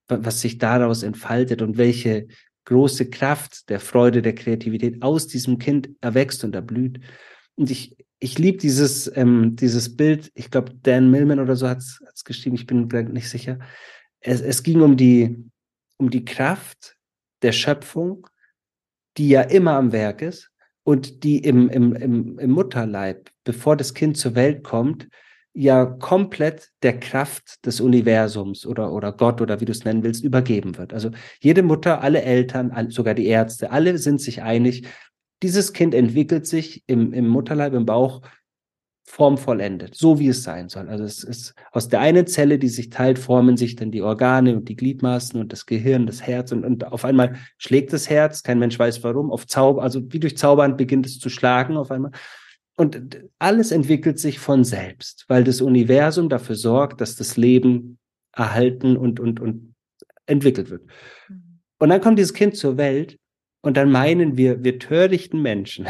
[0.09, 2.29] was sich daraus entfaltet und welche
[2.65, 7.01] große Kraft der Freude, der Kreativität aus diesem Kind erwächst und erblüht.
[7.55, 11.79] Und ich, ich liebe dieses, ähm, dieses Bild, ich glaube, Dan Millman oder so hat
[11.79, 13.59] es geschrieben, ich bin nicht sicher.
[14.21, 15.45] Es, es ging um die,
[15.97, 16.97] um die Kraft
[17.43, 18.27] der Schöpfung,
[19.17, 20.51] die ja immer am Werk ist
[20.83, 25.09] und die im, im, im, im Mutterleib, bevor das Kind zur Welt kommt,
[25.57, 30.23] ja komplett der Kraft des Universums oder, oder Gott oder wie du es nennen willst,
[30.23, 30.93] übergeben wird.
[30.93, 34.87] Also jede Mutter, alle Eltern, sogar die Ärzte, alle sind sich einig,
[35.43, 38.21] dieses Kind entwickelt sich im, im Mutterleib, im Bauch
[39.09, 40.89] formvollendet, so wie es sein soll.
[40.89, 44.57] Also es ist aus der einen Zelle, die sich teilt, formen sich dann die Organe
[44.57, 48.43] und die Gliedmaßen und das Gehirn, das Herz und, und auf einmal schlägt das Herz,
[48.43, 51.91] kein Mensch weiß warum, auf Zauber, also wie durch Zaubern beginnt es zu schlagen auf
[51.91, 52.11] einmal
[52.77, 57.99] und alles entwickelt sich von selbst, weil das Universum dafür sorgt, dass das Leben
[58.33, 59.75] erhalten und, und, und
[60.27, 60.85] entwickelt wird.
[61.29, 61.61] Mhm.
[61.79, 63.19] Und dann kommt dieses Kind zur Welt
[63.63, 65.87] und dann meinen wir, wir törichten Menschen,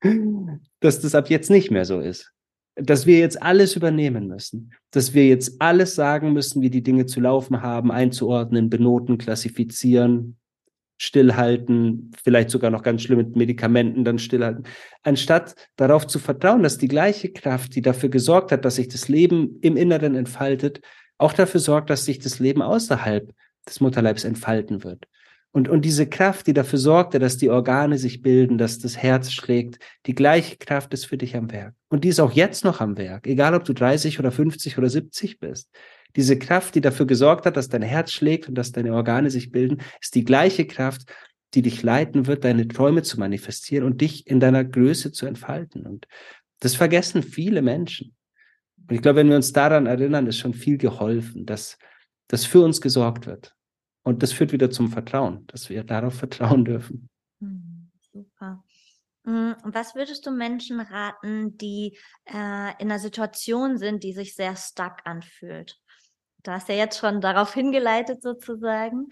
[0.80, 2.32] dass das ab jetzt nicht mehr so ist.
[2.76, 4.72] Dass wir jetzt alles übernehmen müssen.
[4.90, 10.36] Dass wir jetzt alles sagen müssen, wie die Dinge zu laufen haben, einzuordnen, benoten, klassifizieren,
[10.98, 14.64] stillhalten, vielleicht sogar noch ganz schlimm mit Medikamenten dann stillhalten,
[15.02, 19.08] anstatt darauf zu vertrauen, dass die gleiche Kraft, die dafür gesorgt hat, dass sich das
[19.08, 20.80] Leben im Inneren entfaltet,
[21.18, 23.32] auch dafür sorgt, dass sich das Leben außerhalb
[23.66, 25.06] des Mutterleibs entfalten wird.
[25.52, 29.32] Und, und diese Kraft, die dafür sorgte, dass die Organe sich bilden, dass das Herz
[29.32, 31.74] schlägt, die gleiche Kraft ist für dich am Werk.
[31.88, 34.90] Und die ist auch jetzt noch am Werk, egal ob du 30 oder 50 oder
[34.90, 35.70] 70 bist.
[36.16, 39.52] Diese Kraft, die dafür gesorgt hat, dass dein Herz schlägt und dass deine Organe sich
[39.52, 41.12] bilden, ist die gleiche Kraft,
[41.54, 45.86] die dich leiten wird, deine Träume zu manifestieren und dich in deiner Größe zu entfalten.
[45.86, 46.06] Und
[46.60, 48.16] das vergessen viele Menschen.
[48.88, 51.78] Und ich glaube, wenn wir uns daran erinnern, ist schon viel geholfen, dass,
[52.28, 53.54] dass für uns gesorgt wird.
[54.02, 57.08] Und das führt wieder zum Vertrauen, dass wir darauf vertrauen dürfen.
[57.40, 58.64] Hm, super.
[59.24, 64.56] Mm, was würdest du Menschen raten, die äh, in einer Situation sind, die sich sehr
[64.56, 65.80] stuck anfühlt?
[66.46, 69.08] Du hast ja jetzt schon darauf hingeleitet sozusagen.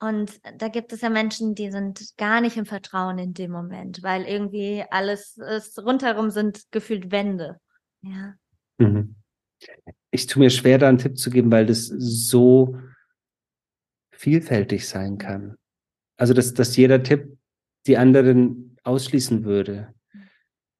[0.00, 4.02] Und da gibt es ja Menschen, die sind gar nicht im Vertrauen in dem Moment,
[4.02, 7.58] weil irgendwie alles ist, rundherum sind gefühlt Wände.
[8.02, 8.34] Ja.
[8.78, 9.14] Mhm.
[10.10, 12.76] Ich tue mir schwer, da einen Tipp zu geben, weil das so
[14.10, 15.56] vielfältig sein kann.
[16.16, 17.38] Also, dass, dass jeder Tipp
[17.86, 19.94] die anderen ausschließen würde.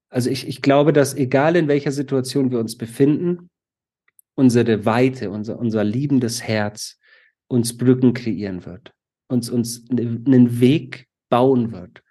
[0.09, 3.49] Also ich, ich glaube, dass egal in welcher Situation wir uns befinden,
[4.35, 6.99] unsere Weite, unser, unser liebendes Herz
[7.47, 8.93] uns Brücken kreieren wird
[9.33, 12.01] uns, uns einen Weg bauen wird.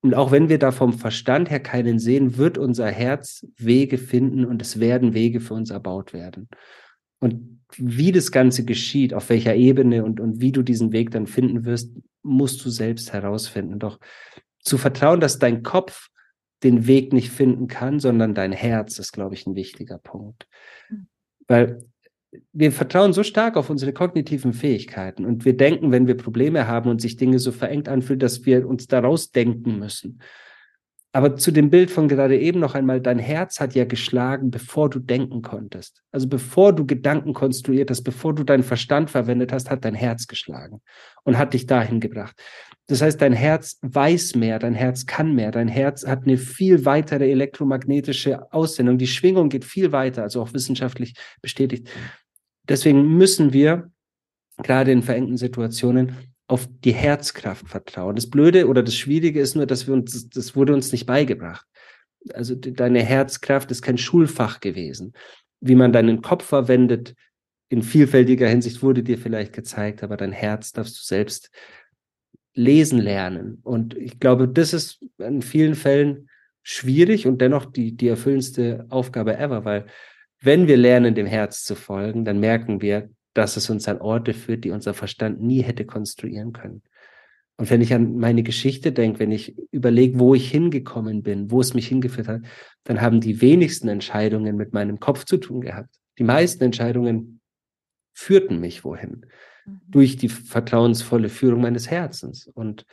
[0.00, 4.44] Und auch wenn wir da vom Verstand her keinen sehen, wird unser Herz Wege finden
[4.44, 6.48] und es werden Wege für uns erbaut werden.
[7.18, 11.26] Und wie das Ganze geschieht, auf welcher Ebene und, und wie du diesen Weg dann
[11.26, 11.92] finden wirst,
[12.22, 13.80] musst du selbst herausfinden.
[13.80, 13.98] Doch
[14.62, 16.08] zu vertrauen, dass dein Kopf
[16.62, 20.46] den Weg nicht finden kann, sondern dein Herz ist, glaube ich, ein wichtiger Punkt.
[21.48, 21.84] Weil
[22.52, 26.90] wir vertrauen so stark auf unsere kognitiven Fähigkeiten und wir denken, wenn wir Probleme haben
[26.90, 30.20] und sich Dinge so verengt anfühlen, dass wir uns daraus denken müssen.
[31.18, 34.88] Aber zu dem Bild von gerade eben noch einmal, dein Herz hat ja geschlagen, bevor
[34.88, 36.00] du denken konntest.
[36.12, 40.28] Also bevor du Gedanken konstruiert hast, bevor du deinen Verstand verwendet hast, hat dein Herz
[40.28, 40.80] geschlagen
[41.24, 42.40] und hat dich dahin gebracht.
[42.86, 46.84] Das heißt, dein Herz weiß mehr, dein Herz kann mehr, dein Herz hat eine viel
[46.84, 48.96] weitere elektromagnetische Aussendung.
[48.96, 51.88] Die Schwingung geht viel weiter, also auch wissenschaftlich bestätigt.
[52.68, 53.90] Deswegen müssen wir
[54.62, 56.14] gerade in verengten Situationen
[56.48, 58.16] auf die Herzkraft vertrauen.
[58.16, 61.66] Das Blöde oder das Schwierige ist nur, dass wir uns, das wurde uns nicht beigebracht.
[62.32, 65.12] Also deine Herzkraft ist kein Schulfach gewesen.
[65.60, 67.14] Wie man deinen Kopf verwendet,
[67.68, 71.50] in vielfältiger Hinsicht wurde dir vielleicht gezeigt, aber dein Herz darfst du selbst
[72.54, 73.60] lesen lernen.
[73.62, 76.30] Und ich glaube, das ist in vielen Fällen
[76.62, 79.86] schwierig und dennoch die, die erfüllendste Aufgabe ever, weil
[80.40, 84.34] wenn wir lernen, dem Herz zu folgen, dann merken wir, dass es uns an Orte
[84.34, 86.82] führt, die unser Verstand nie hätte konstruieren können.
[87.56, 91.60] Und wenn ich an meine Geschichte denke, wenn ich überlege, wo ich hingekommen bin, wo
[91.60, 92.42] es mich hingeführt hat,
[92.84, 95.98] dann haben die wenigsten Entscheidungen mit meinem Kopf zu tun gehabt.
[96.18, 97.40] Die meisten Entscheidungen
[98.14, 99.26] führten mich wohin?
[99.66, 99.80] Mhm.
[99.88, 102.46] Durch die vertrauensvolle Führung meines Herzens.
[102.46, 102.86] Und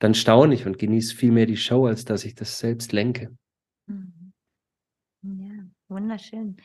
[0.00, 3.36] dann staune ich und genieße viel mehr die Show, als dass ich das selbst lenke.
[3.86, 4.32] Mhm.
[5.22, 6.56] Ja, wunderschön.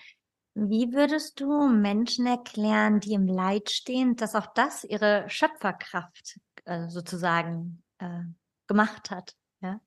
[0.55, 6.89] Wie würdest du Menschen erklären, die im Leid stehen, dass auch das ihre Schöpferkraft äh,
[6.89, 8.21] sozusagen äh,
[8.67, 9.35] gemacht hat?
[9.61, 9.81] Ja?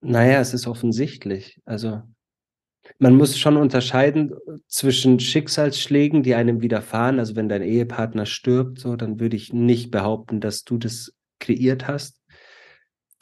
[0.00, 1.60] Naja, es ist offensichtlich.
[1.64, 2.02] Also
[2.98, 4.34] man muss schon unterscheiden
[4.66, 7.20] zwischen Schicksalsschlägen, die einem widerfahren.
[7.20, 11.86] Also wenn dein Ehepartner stirbt, so, dann würde ich nicht behaupten, dass du das kreiert
[11.86, 12.20] hast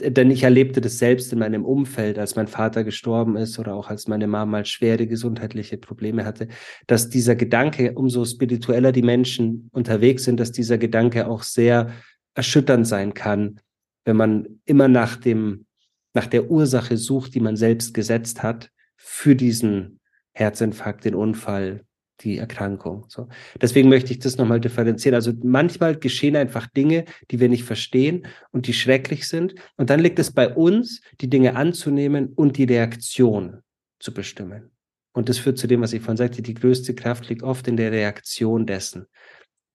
[0.01, 3.91] denn ich erlebte das selbst in meinem Umfeld, als mein Vater gestorben ist oder auch
[3.91, 6.49] als meine Mama mal schwere gesundheitliche Probleme hatte,
[6.87, 11.93] dass dieser Gedanke, umso spiritueller die Menschen unterwegs sind, dass dieser Gedanke auch sehr
[12.35, 13.61] erschütternd sein kann,
[14.05, 15.67] wenn man immer nach dem,
[16.13, 20.01] nach der Ursache sucht, die man selbst gesetzt hat für diesen
[20.33, 21.85] Herzinfarkt, den Unfall,
[22.21, 23.07] die Erkrankung.
[23.09, 23.29] So.
[23.61, 25.15] Deswegen möchte ich das nochmal differenzieren.
[25.15, 29.55] Also manchmal geschehen einfach Dinge, die wir nicht verstehen und die schrecklich sind.
[29.77, 33.63] Und dann liegt es bei uns, die Dinge anzunehmen und die Reaktion
[33.99, 34.71] zu bestimmen.
[35.13, 37.77] Und das führt zu dem, was ich vorhin sagte, die größte Kraft liegt oft in
[37.77, 39.07] der Reaktion dessen,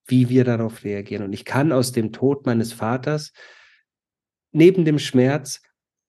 [0.06, 1.24] wie wir darauf reagieren.
[1.24, 3.32] Und ich kann aus dem Tod meines Vaters
[4.52, 5.62] neben dem Schmerz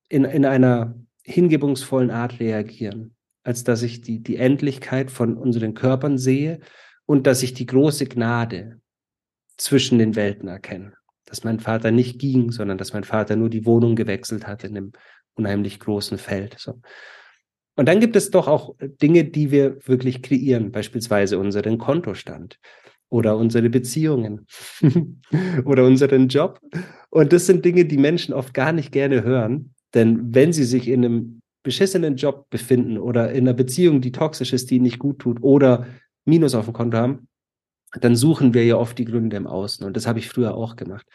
[0.08, 6.18] in, in einer hingebungsvollen Art reagieren als dass ich die, die Endlichkeit von unseren Körpern
[6.18, 6.60] sehe
[7.06, 8.80] und dass ich die große Gnade
[9.56, 10.94] zwischen den Welten erkenne.
[11.26, 14.76] Dass mein Vater nicht ging, sondern dass mein Vater nur die Wohnung gewechselt hat in
[14.76, 14.92] einem
[15.34, 16.56] unheimlich großen Feld.
[16.58, 16.80] So.
[17.76, 22.58] Und dann gibt es doch auch Dinge, die wir wirklich kreieren, beispielsweise unseren Kontostand
[23.08, 24.46] oder unsere Beziehungen
[25.64, 26.60] oder unseren Job.
[27.10, 30.88] Und das sind Dinge, die Menschen oft gar nicht gerne hören, denn wenn sie sich
[30.88, 35.18] in einem beschissenen Job befinden oder in einer Beziehung, die toxisch ist, die nicht gut
[35.18, 35.86] tut oder
[36.24, 37.28] Minus auf dem Konto haben,
[38.00, 39.84] dann suchen wir ja oft die Gründe im Außen.
[39.84, 41.06] Und das habe ich früher auch gemacht.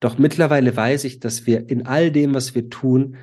[0.00, 3.16] Doch mittlerweile weiß ich, dass wir in all dem, was wir tun,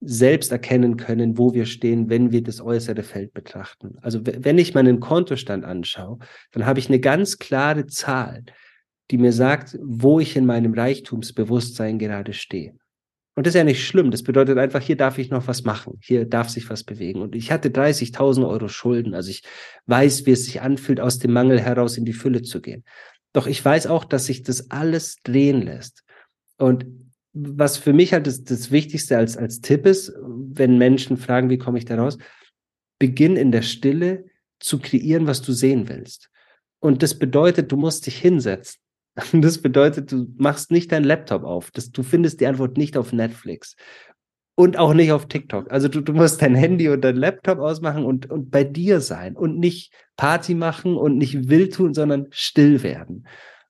[0.00, 3.96] selbst erkennen können, wo wir stehen, wenn wir das äußere Feld betrachten.
[4.00, 6.18] Also wenn ich meinen Kontostand anschaue,
[6.52, 8.44] dann habe ich eine ganz klare Zahl,
[9.10, 12.74] die mir sagt, wo ich in meinem Reichtumsbewusstsein gerade stehe.
[13.38, 14.10] Und das ist ja nicht schlimm.
[14.10, 16.00] Das bedeutet einfach, hier darf ich noch was machen.
[16.02, 17.22] Hier darf sich was bewegen.
[17.22, 19.14] Und ich hatte 30.000 Euro Schulden.
[19.14, 19.44] Also ich
[19.86, 22.82] weiß, wie es sich anfühlt, aus dem Mangel heraus in die Fülle zu gehen.
[23.32, 26.02] Doch ich weiß auch, dass sich das alles drehen lässt.
[26.56, 26.86] Und
[27.32, 31.58] was für mich halt das, das Wichtigste als, als Tipp ist, wenn Menschen fragen, wie
[31.58, 32.18] komme ich da raus,
[32.98, 34.24] beginn in der Stille
[34.58, 36.28] zu kreieren, was du sehen willst.
[36.80, 38.80] Und das bedeutet, du musst dich hinsetzen.
[39.32, 41.70] Das bedeutet, du machst nicht deinen Laptop auf.
[41.70, 43.76] Das, du findest die Antwort nicht auf Netflix
[44.54, 45.70] und auch nicht auf TikTok.
[45.70, 49.36] Also du, du musst dein Handy und dein Laptop ausmachen und, und bei dir sein
[49.36, 53.26] und nicht Party machen und nicht wild tun, sondern still werden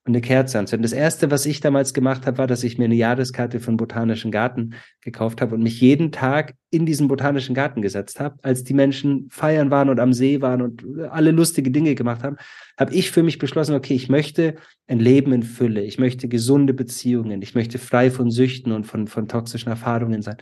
[0.09, 0.81] und eine Kerze anzünden.
[0.81, 3.77] Das erste, was ich damals gemacht habe, war, dass ich mir eine Jahreskarte für den
[3.77, 8.63] Botanischen Garten gekauft habe und mich jeden Tag in diesen Botanischen Garten gesetzt habe, als
[8.63, 12.37] die Menschen feiern waren und am See waren und alle lustige Dinge gemacht haben,
[12.77, 14.55] habe ich für mich beschlossen, okay, ich möchte
[14.87, 19.07] ein Leben in Fülle, ich möchte gesunde Beziehungen, ich möchte frei von Süchten und von,
[19.07, 20.37] von toxischen Erfahrungen sein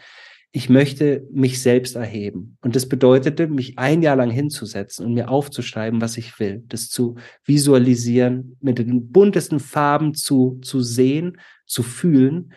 [0.57, 2.57] ich möchte mich selbst erheben.
[2.61, 6.89] Und das bedeutete, mich ein Jahr lang hinzusetzen und mir aufzuschreiben, was ich will, das
[6.89, 7.13] zu
[7.45, 12.53] visualisieren, mit den buntesten Farben zu, zu sehen, zu fühlen,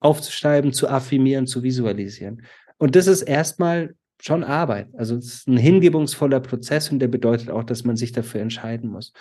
[0.00, 2.42] aufzuschreiben, zu affirmieren, zu visualisieren.
[2.78, 4.88] Und das ist erstmal schon Arbeit.
[4.94, 8.90] Also es ist ein hingebungsvoller Prozess und der bedeutet auch, dass man sich dafür entscheiden
[8.90, 9.12] muss.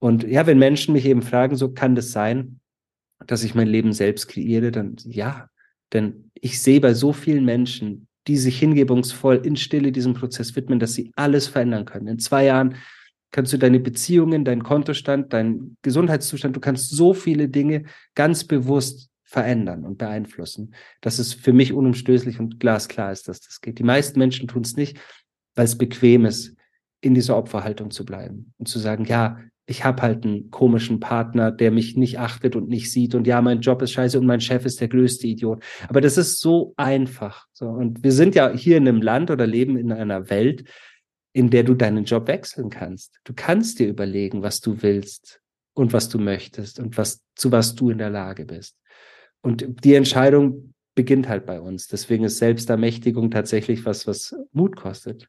[0.00, 2.58] Und ja, wenn Menschen mich eben fragen, so kann das sein,
[3.24, 5.48] dass ich mein Leben selbst kreiere, dann ja,
[5.92, 10.78] denn ich sehe bei so vielen Menschen, die sich hingebungsvoll in Stille diesem Prozess widmen,
[10.78, 12.06] dass sie alles verändern können.
[12.06, 12.76] In zwei Jahren
[13.30, 17.84] kannst du deine Beziehungen, deinen Kontostand, deinen Gesundheitszustand, du kannst so viele Dinge
[18.14, 20.74] ganz bewusst verändern und beeinflussen.
[21.00, 23.78] Das ist für mich unumstößlich und glasklar ist, dass das geht.
[23.78, 24.98] Die meisten Menschen tun es nicht,
[25.54, 26.56] weil es bequem ist,
[27.00, 29.38] in dieser Opferhaltung zu bleiben und zu sagen, ja,
[29.70, 33.40] ich habe halt einen komischen Partner, der mich nicht achtet und nicht sieht und ja,
[33.40, 35.62] mein Job ist scheiße und mein Chef ist der größte Idiot.
[35.88, 37.46] Aber das ist so einfach.
[37.52, 37.66] So.
[37.66, 40.64] Und wir sind ja hier in einem Land oder leben in einer Welt,
[41.32, 43.20] in der du deinen Job wechseln kannst.
[43.22, 45.40] Du kannst dir überlegen, was du willst
[45.74, 48.76] und was du möchtest und was, zu was du in der Lage bist.
[49.40, 51.86] Und die Entscheidung beginnt halt bei uns.
[51.86, 55.28] Deswegen ist Selbstermächtigung tatsächlich was, was Mut kostet.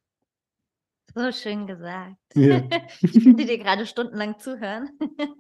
[1.14, 2.18] So schön gesagt.
[2.36, 2.64] Ja.
[3.02, 4.90] ich könnte dir gerade stundenlang zuhören.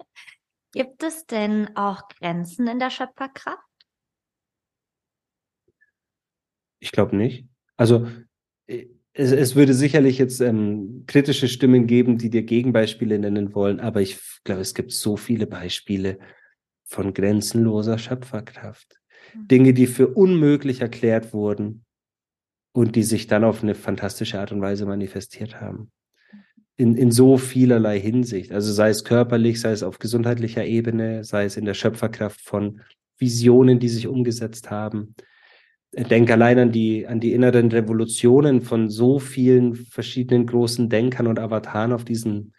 [0.73, 3.59] Gibt es denn auch Grenzen in der Schöpferkraft?
[6.79, 7.45] Ich glaube nicht.
[7.77, 8.07] Also
[8.67, 13.79] äh, es, es, würde sicherlich jetzt ähm, kritische Stimmen geben, die dir Gegenbeispiele nennen wollen,
[13.81, 16.19] aber ich glaube, es gibt so viele Beispiele
[16.85, 18.99] von grenzenloser Schöpferkraft.
[19.33, 19.47] Mhm.
[19.47, 21.85] Dinge, die für unmöglich erklärt wurden,
[22.73, 25.91] und die sich dann auf eine fantastische Art und Weise manifestiert haben.
[26.77, 28.51] In, in so vielerlei Hinsicht.
[28.51, 32.81] Also sei es körperlich, sei es auf gesundheitlicher Ebene, sei es in der Schöpferkraft von
[33.17, 35.15] Visionen, die sich umgesetzt haben.
[35.93, 41.37] Denk allein an die, an die inneren Revolutionen von so vielen verschiedenen großen Denkern und
[41.37, 42.53] Avataren auf diesen,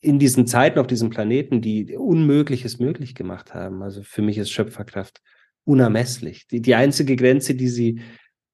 [0.00, 3.82] in diesen Zeiten auf diesem Planeten, die Unmögliches möglich gemacht haben.
[3.82, 5.22] Also für mich ist Schöpferkraft
[5.64, 6.48] unermesslich.
[6.48, 8.00] Die, die einzige Grenze, die sie,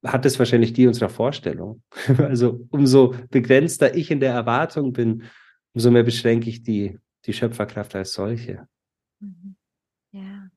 [0.04, 1.82] hat es wahrscheinlich die unserer Vorstellung.
[2.18, 5.24] Also umso begrenzter ich in der Erwartung bin,
[5.74, 8.68] umso mehr beschränke ich die, die Schöpferkraft als solche.
[9.20, 9.56] Mhm.
[10.12, 10.48] Ja,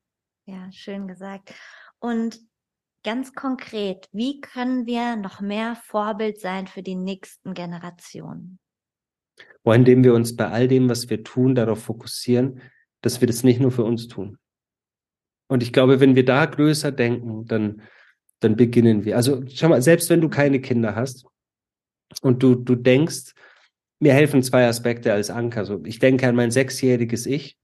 [0.46, 1.54] ja, schön gesagt.
[1.98, 2.40] Und
[3.04, 8.58] ganz konkret, wie können wir noch mehr Vorbild sein für die nächsten Generationen?
[9.64, 12.60] Oh, indem wir uns bei all dem, was wir tun, darauf fokussieren,
[13.00, 14.38] dass wir das nicht nur für uns tun.
[15.48, 17.82] Und ich glaube, wenn wir da größer denken, dann
[18.42, 19.16] dann beginnen wir.
[19.16, 21.26] Also schau mal, selbst wenn du keine Kinder hast
[22.20, 23.32] und du, du denkst,
[24.00, 25.64] mir helfen zwei Aspekte als Anker.
[25.64, 27.56] So, ich denke an mein sechsjähriges Ich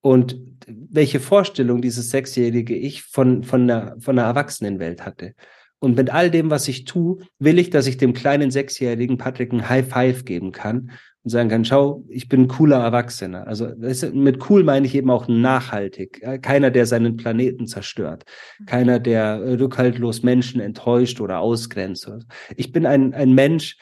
[0.00, 5.34] und welche Vorstellung dieses sechsjährige Ich von, von, einer, von einer Erwachsenenwelt hatte.
[5.78, 9.52] Und mit all dem, was ich tue, will ich, dass ich dem kleinen sechsjährigen Patrick
[9.52, 10.92] ein High Five geben kann
[11.24, 13.46] und sagen kann, schau, ich bin ein cooler Erwachsener.
[13.46, 13.68] Also
[14.12, 16.20] mit cool meine ich eben auch nachhaltig.
[16.42, 18.24] Keiner, der seinen Planeten zerstört.
[18.58, 18.66] Mhm.
[18.66, 22.10] Keiner, der rückhaltlos Menschen enttäuscht oder ausgrenzt.
[22.56, 23.76] Ich bin ein, ein Mensch,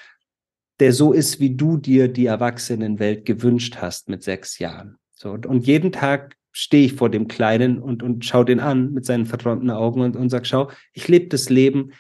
[0.81, 4.97] der so ist, wie du dir die Erwachsenenwelt gewünscht hast mit sechs Jahren.
[5.15, 9.05] So, und jeden Tag stehe ich vor dem Kleinen und, und schau den an mit
[9.05, 11.93] seinen verträumten Augen und, und sag, schau, ich lebe das Leben,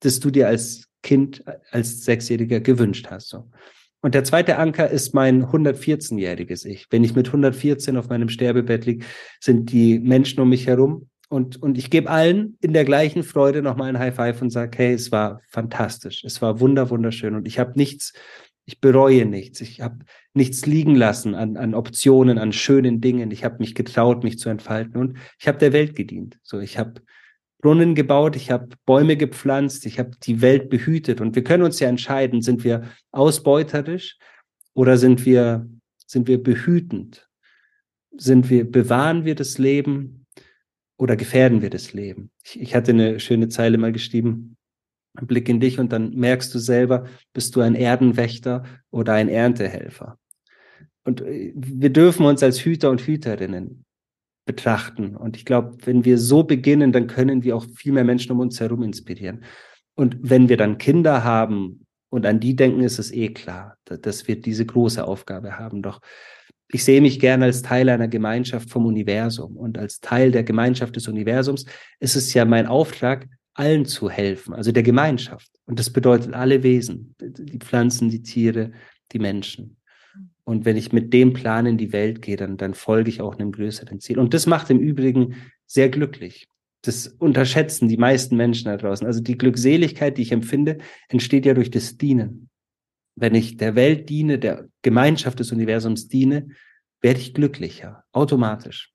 [0.00, 3.28] das du dir als Kind, als Sechsjähriger gewünscht hast.
[3.28, 3.50] So.
[4.02, 6.86] Und der zweite Anker ist mein 114-jähriges Ich.
[6.90, 9.04] Wenn ich mit 114 auf meinem Sterbebett liege,
[9.40, 13.62] sind die Menschen um mich herum und, und ich gebe allen in der gleichen Freude
[13.62, 17.46] nochmal ein High Five und sage, hey, es war fantastisch, es war wunder, wunderschön und
[17.46, 18.12] ich habe nichts,
[18.64, 19.98] ich bereue nichts, ich habe
[20.34, 23.30] nichts liegen lassen an, an Optionen, an schönen Dingen.
[23.30, 26.38] Ich habe mich getraut, mich zu entfalten und ich habe der Welt gedient.
[26.42, 26.94] So, ich habe
[27.60, 31.20] Brunnen gebaut, ich habe Bäume gepflanzt, ich habe die Welt behütet.
[31.20, 34.18] Und wir können uns ja entscheiden, sind wir ausbeuterisch
[34.74, 35.68] oder sind wir,
[36.06, 37.28] sind wir behütend?
[38.16, 40.26] Sind wir, bewahren wir das Leben
[40.96, 42.30] oder gefährden wir das Leben?
[42.44, 44.56] Ich, ich hatte eine schöne Zeile mal geschrieben,
[45.14, 49.28] ein Blick in dich und dann merkst du selber, bist du ein Erdenwächter oder ein
[49.28, 50.18] Erntehelfer.
[51.04, 53.84] Und äh, wir dürfen uns als Hüter und Hüterinnen
[54.50, 55.14] betrachten.
[55.14, 58.40] Und ich glaube, wenn wir so beginnen, dann können wir auch viel mehr Menschen um
[58.40, 59.44] uns herum inspirieren.
[59.94, 64.26] Und wenn wir dann Kinder haben und an die denken, ist es eh klar, dass
[64.26, 65.82] wir diese große Aufgabe haben.
[65.82, 66.00] Doch
[66.72, 69.56] ich sehe mich gerne als Teil einer Gemeinschaft vom Universum.
[69.56, 71.64] Und als Teil der Gemeinschaft des Universums
[72.00, 75.48] ist es ja mein Auftrag, allen zu helfen, also der Gemeinschaft.
[75.66, 78.72] Und das bedeutet alle Wesen, die Pflanzen, die Tiere,
[79.12, 79.76] die Menschen.
[80.44, 83.38] Und wenn ich mit dem Plan in die Welt gehe, dann, dann folge ich auch
[83.38, 84.18] einem größeren Ziel.
[84.18, 85.36] Und das macht im Übrigen
[85.66, 86.48] sehr glücklich.
[86.82, 89.06] Das unterschätzen die meisten Menschen da draußen.
[89.06, 90.78] Also die Glückseligkeit, die ich empfinde,
[91.08, 92.48] entsteht ja durch das Dienen.
[93.16, 96.48] Wenn ich der Welt diene, der Gemeinschaft des Universums diene,
[97.02, 98.92] werde ich glücklicher, automatisch.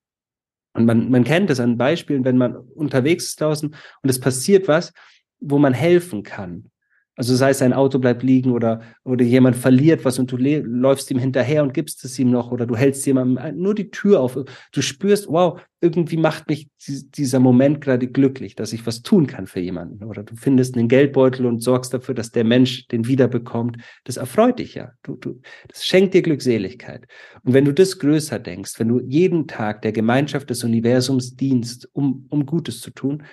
[0.74, 3.70] Und man, man kennt es an Beispielen, wenn man unterwegs ist draußen
[4.02, 4.92] und es passiert was,
[5.40, 6.72] wo man helfen kann.
[7.16, 11.10] Also sei es ein Auto bleibt liegen oder, oder jemand verliert was und du läufst
[11.12, 14.38] ihm hinterher und gibst es ihm noch oder du hältst jemandem nur die Tür auf.
[14.72, 19.48] Du spürst, wow, irgendwie macht mich dieser Moment gerade glücklich, dass ich was tun kann
[19.48, 20.04] für jemanden.
[20.04, 23.78] Oder du findest einen Geldbeutel und sorgst dafür, dass der Mensch den wiederbekommt.
[24.04, 24.92] Das erfreut dich ja.
[25.04, 27.06] Du, du, das schenkt dir Glückseligkeit.
[27.44, 31.88] Und wenn du das größer denkst, wenn du jeden Tag der Gemeinschaft des Universums dienst,
[31.94, 33.24] um, um Gutes zu tun,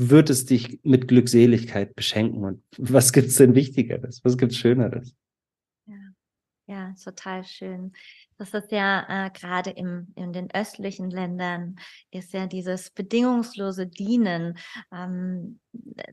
[0.00, 2.42] wird es dich mit Glückseligkeit beschenken.
[2.44, 4.24] Und was gibt's denn Wichtigeres?
[4.24, 5.14] Was gibt's Schöneres?
[5.86, 6.14] Ja,
[6.66, 7.92] ja total schön.
[8.40, 11.76] Das ist ja äh, gerade im, in den östlichen Ländern
[12.10, 14.56] ist ja dieses bedingungslose Dienen
[14.90, 15.60] ähm,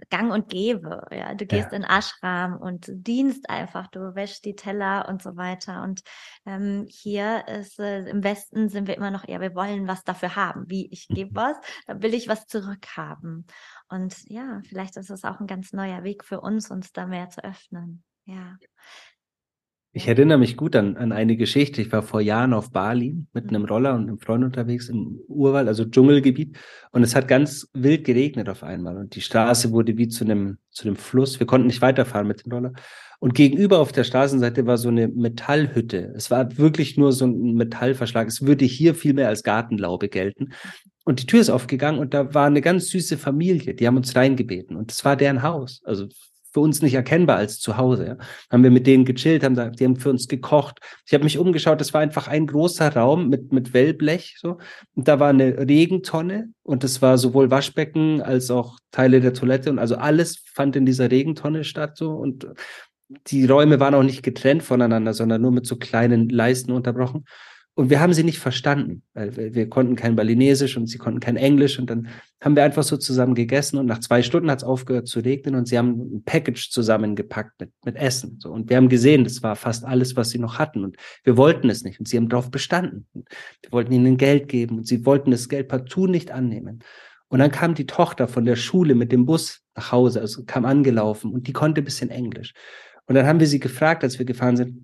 [0.10, 1.08] gang und gäbe.
[1.10, 1.78] Ja, du gehst ja.
[1.78, 5.84] in Ashram und dienst einfach, du wäschst die Teller und so weiter.
[5.84, 6.02] Und
[6.46, 10.36] ähm, hier ist äh, im Westen sind wir immer noch eher, wir wollen was dafür
[10.36, 10.70] haben.
[10.70, 11.36] Wie ich gebe mhm.
[11.36, 13.48] was, dann will ich was zurückhaben.
[13.88, 17.30] Und ja, vielleicht ist es auch ein ganz neuer Weg für uns, uns da mehr
[17.30, 18.04] zu öffnen.
[18.26, 18.58] Ja.
[19.98, 21.82] Ich erinnere mich gut an, an eine Geschichte.
[21.82, 23.68] Ich war vor Jahren auf Bali mit einem mhm.
[23.68, 26.56] Roller und einem Freund unterwegs im Urwald, also Dschungelgebiet.
[26.92, 28.96] Und es hat ganz wild geregnet auf einmal.
[28.96, 31.40] Und die Straße wurde wie zu einem, zu einem Fluss.
[31.40, 32.74] Wir konnten nicht weiterfahren mit dem Roller.
[33.18, 36.14] Und gegenüber auf der Straßenseite war so eine Metallhütte.
[36.16, 38.28] Es war wirklich nur so ein Metallverschlag.
[38.28, 40.50] Es würde hier viel mehr als Gartenlaube gelten.
[41.06, 43.74] Und die Tür ist aufgegangen und da war eine ganz süße Familie.
[43.74, 44.78] Die haben uns reingebeten.
[44.78, 45.82] Und das war deren Haus.
[45.86, 46.06] Also
[46.52, 48.06] für uns nicht erkennbar als zu Hause.
[48.06, 48.18] Ja.
[48.50, 50.80] Haben wir mit denen gechillt, haben da, die haben für uns gekocht.
[51.06, 54.38] Ich habe mich umgeschaut, das war einfach ein großer Raum mit, mit Wellblech.
[54.40, 54.58] So.
[54.96, 59.70] Und da war eine Regentonne und das war sowohl Waschbecken als auch Teile der Toilette.
[59.70, 61.98] Und also alles fand in dieser Regentonne statt.
[61.98, 62.12] So.
[62.12, 62.48] Und
[63.28, 67.26] die Räume waren auch nicht getrennt voneinander, sondern nur mit so kleinen Leisten unterbrochen.
[67.78, 71.38] Und wir haben sie nicht verstanden, weil wir, konnten kein Balinesisch und sie konnten kein
[71.38, 71.78] Englisch.
[71.78, 72.08] Und dann
[72.42, 75.54] haben wir einfach so zusammen gegessen und nach zwei Stunden hat es aufgehört zu regnen
[75.54, 78.40] und sie haben ein Package zusammengepackt mit, mit Essen.
[78.42, 78.52] So.
[78.52, 80.84] Und wir haben gesehen, das war fast alles, was sie noch hatten.
[80.84, 82.00] Und wir wollten es nicht.
[82.00, 83.06] Und sie haben darauf bestanden.
[83.14, 83.30] Und
[83.62, 86.80] wir wollten ihnen Geld geben und sie wollten das Geld partout nicht annehmen.
[87.28, 90.66] Und dann kam die Tochter von der Schule mit dem Bus nach Hause, also kam
[90.66, 92.56] angelaufen und die konnte ein bisschen Englisch.
[93.06, 94.82] Und dann haben wir sie gefragt, als wir gefahren sind,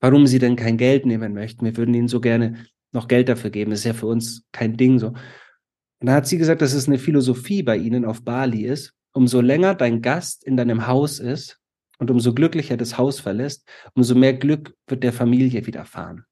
[0.00, 1.64] warum sie denn kein Geld nehmen möchten.
[1.64, 3.70] Wir würden ihnen so gerne noch Geld dafür geben.
[3.70, 5.08] Das ist ja für uns kein Ding so.
[5.08, 8.94] Und da hat sie gesagt, dass es eine Philosophie bei ihnen auf Bali ist.
[9.12, 11.58] Umso länger dein Gast in deinem Haus ist
[11.98, 16.24] und umso glücklicher das Haus verlässt, umso mehr Glück wird der Familie widerfahren.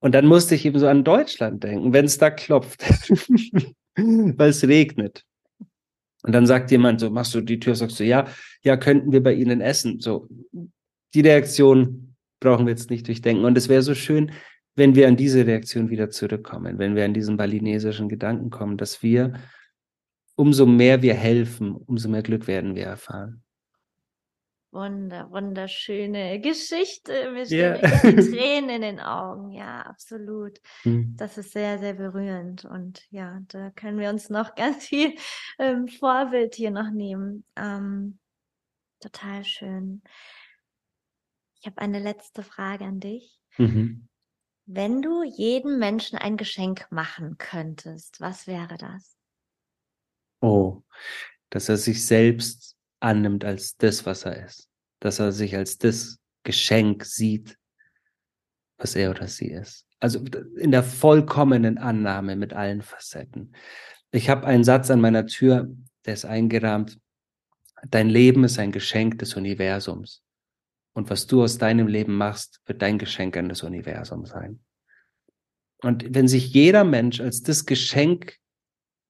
[0.00, 2.82] Und dann musste ich eben so an Deutschland denken, wenn es da klopft,
[3.96, 5.24] weil es regnet.
[6.22, 8.26] Und dann sagt jemand so, machst du die Tür, sagst du, ja,
[8.62, 10.00] ja, könnten wir bei Ihnen essen.
[10.00, 10.28] So,
[11.18, 13.44] die Reaktion brauchen wir jetzt nicht durchdenken.
[13.44, 14.30] Und es wäre so schön,
[14.76, 19.02] wenn wir an diese Reaktion wieder zurückkommen, wenn wir an diesen balinesischen Gedanken kommen, dass
[19.02, 19.32] wir,
[20.36, 23.42] umso mehr wir helfen, umso mehr Glück werden wir erfahren.
[24.70, 27.32] Wunder, wunderschöne Geschichte.
[27.32, 27.78] Mir yeah.
[27.78, 29.50] Tränen in den Augen.
[29.50, 30.60] Ja, absolut.
[30.84, 31.16] Mhm.
[31.16, 32.64] Das ist sehr, sehr berührend.
[32.64, 35.16] Und ja, da können wir uns noch ganz viel
[35.58, 37.44] ähm, Vorbild hier noch nehmen.
[37.56, 38.20] Ähm,
[39.00, 40.02] total schön.
[41.60, 43.40] Ich habe eine letzte Frage an dich.
[43.56, 44.08] Mhm.
[44.66, 49.16] Wenn du jedem Menschen ein Geschenk machen könntest, was wäre das?
[50.40, 50.82] Oh,
[51.50, 54.68] dass er sich selbst annimmt als das, was er ist.
[55.00, 57.56] Dass er sich als das Geschenk sieht,
[58.76, 59.86] was er oder sie ist.
[60.00, 60.22] Also
[60.56, 63.54] in der vollkommenen Annahme mit allen Facetten.
[64.12, 65.68] Ich habe einen Satz an meiner Tür,
[66.06, 66.98] der ist eingerahmt.
[67.88, 70.22] Dein Leben ist ein Geschenk des Universums.
[70.98, 74.58] Und was du aus deinem Leben machst, wird dein Geschenk an das Universum sein.
[75.80, 78.34] Und wenn sich jeder Mensch als das Geschenk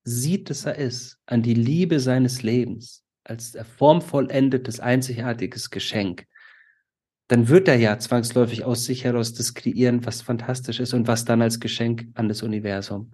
[0.04, 6.26] sieht, das er ist, an die Liebe seines Lebens, als formvollendetes, einzigartiges Geschenk,
[7.28, 11.24] dann wird er ja zwangsläufig aus sich heraus das kreieren, was fantastisch ist und was
[11.24, 13.12] dann als Geschenk an das Universum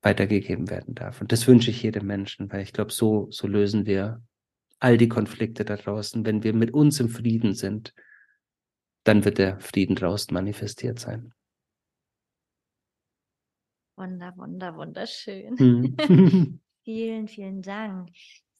[0.00, 1.20] weitergegeben werden darf.
[1.20, 4.22] Und das wünsche ich jedem Menschen, weil ich glaube, so, so lösen wir
[4.82, 6.24] all die Konflikte da draußen.
[6.26, 7.94] Wenn wir mit uns im Frieden sind,
[9.04, 11.32] dann wird der Frieden draußen manifestiert sein.
[13.96, 15.56] Wunder, wunder, wunderschön.
[15.58, 15.96] Hm.
[16.84, 18.10] vielen, vielen Dank.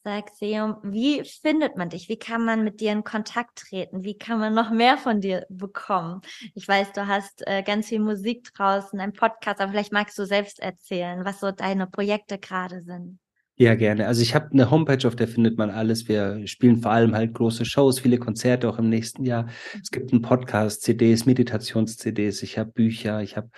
[0.05, 2.09] Sag Seum, wie findet man dich?
[2.09, 4.03] Wie kann man mit dir in Kontakt treten?
[4.03, 6.21] Wie kann man noch mehr von dir bekommen?
[6.55, 10.25] Ich weiß, du hast äh, ganz viel Musik draußen, ein Podcast, aber vielleicht magst du
[10.25, 13.19] selbst erzählen, was so deine Projekte gerade sind.
[13.55, 14.07] Ja, gerne.
[14.07, 16.07] Also ich habe eine Homepage, auf der findet man alles.
[16.07, 19.45] Wir spielen vor allem halt große Shows, viele Konzerte auch im nächsten Jahr.
[19.79, 23.49] Es gibt einen Podcast, CDs, Meditations-CDs, ich habe Bücher, ich habe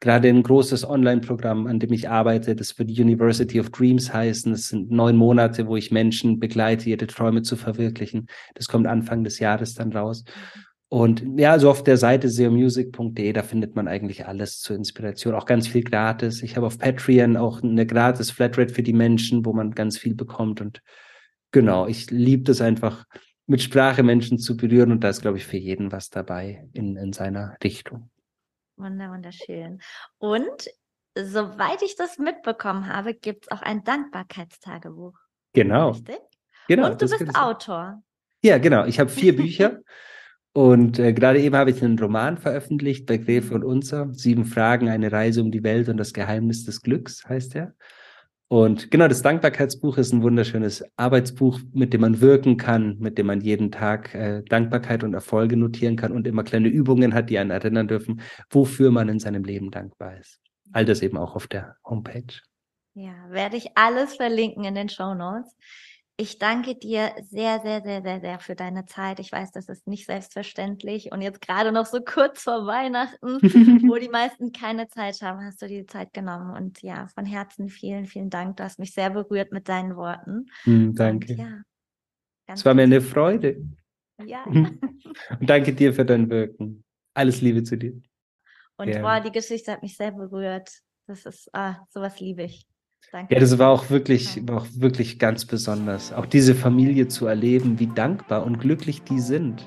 [0.00, 2.54] gerade ein großes Online-Programm, an dem ich arbeite.
[2.56, 4.52] Das wird University of Dreams heißen.
[4.52, 8.26] Das sind neun Monate, wo ich Menschen begleite, ihre Träume zu verwirklichen.
[8.54, 10.24] Das kommt Anfang des Jahres dann raus.
[10.90, 15.44] Und ja, also auf der Seite seomusic.de, da findet man eigentlich alles zur Inspiration, auch
[15.44, 16.42] ganz viel gratis.
[16.42, 20.14] Ich habe auf Patreon auch eine gratis Flatrate für die Menschen, wo man ganz viel
[20.14, 20.62] bekommt.
[20.62, 20.82] Und
[21.50, 23.04] genau, ich liebe das einfach,
[23.46, 24.92] mit Sprache Menschen zu berühren.
[24.92, 28.10] Und da ist, glaube ich, für jeden was dabei in, in seiner Richtung.
[28.76, 29.80] Wunder, wunderschön.
[30.18, 30.70] Und
[31.14, 35.18] soweit ich das mitbekommen habe, gibt es auch ein Dankbarkeitstagebuch.
[35.52, 35.90] Genau.
[35.90, 36.18] Richtig?
[36.68, 36.90] Genau.
[36.90, 38.02] Und du bist Autor.
[38.42, 38.84] Ja, genau.
[38.86, 39.80] Ich habe vier Bücher.
[40.58, 44.12] Und äh, gerade eben habe ich einen Roman veröffentlicht bei Gräfe und Unser.
[44.12, 47.74] Sieben Fragen, eine Reise um die Welt und das Geheimnis des Glücks heißt er.
[48.48, 53.26] Und genau, das Dankbarkeitsbuch ist ein wunderschönes Arbeitsbuch, mit dem man wirken kann, mit dem
[53.26, 57.38] man jeden Tag äh, Dankbarkeit und Erfolge notieren kann und immer kleine Übungen hat, die
[57.38, 60.40] einen erinnern dürfen, wofür man in seinem Leben dankbar ist.
[60.72, 62.34] All das eben auch auf der Homepage.
[62.94, 65.54] Ja, werde ich alles verlinken in den Show Notes.
[66.20, 69.20] Ich danke dir sehr, sehr, sehr, sehr, sehr für deine Zeit.
[69.20, 71.12] Ich weiß, das ist nicht selbstverständlich.
[71.12, 73.38] Und jetzt gerade noch so kurz vor Weihnachten,
[73.88, 76.56] wo die meisten keine Zeit haben, hast du die Zeit genommen.
[76.56, 78.56] Und ja, von Herzen vielen, vielen Dank.
[78.56, 80.46] Du hast mich sehr berührt mit deinen Worten.
[80.64, 81.34] Mm, danke.
[81.34, 81.62] Und, ja,
[82.48, 83.64] es war mir eine Freude.
[84.26, 84.42] Ja.
[84.44, 84.80] Und
[85.40, 86.82] danke dir für dein Wirken.
[87.14, 87.92] Alles Liebe zu dir.
[88.76, 89.02] Und ja.
[89.02, 90.68] boah, die Geschichte hat mich sehr berührt.
[91.06, 92.66] Das ist, ah, sowas liebe ich.
[93.10, 93.34] Danke.
[93.34, 96.12] Ja, das war auch wirklich, war auch wirklich ganz besonders.
[96.12, 99.66] Auch diese Familie zu erleben, wie dankbar und glücklich die sind.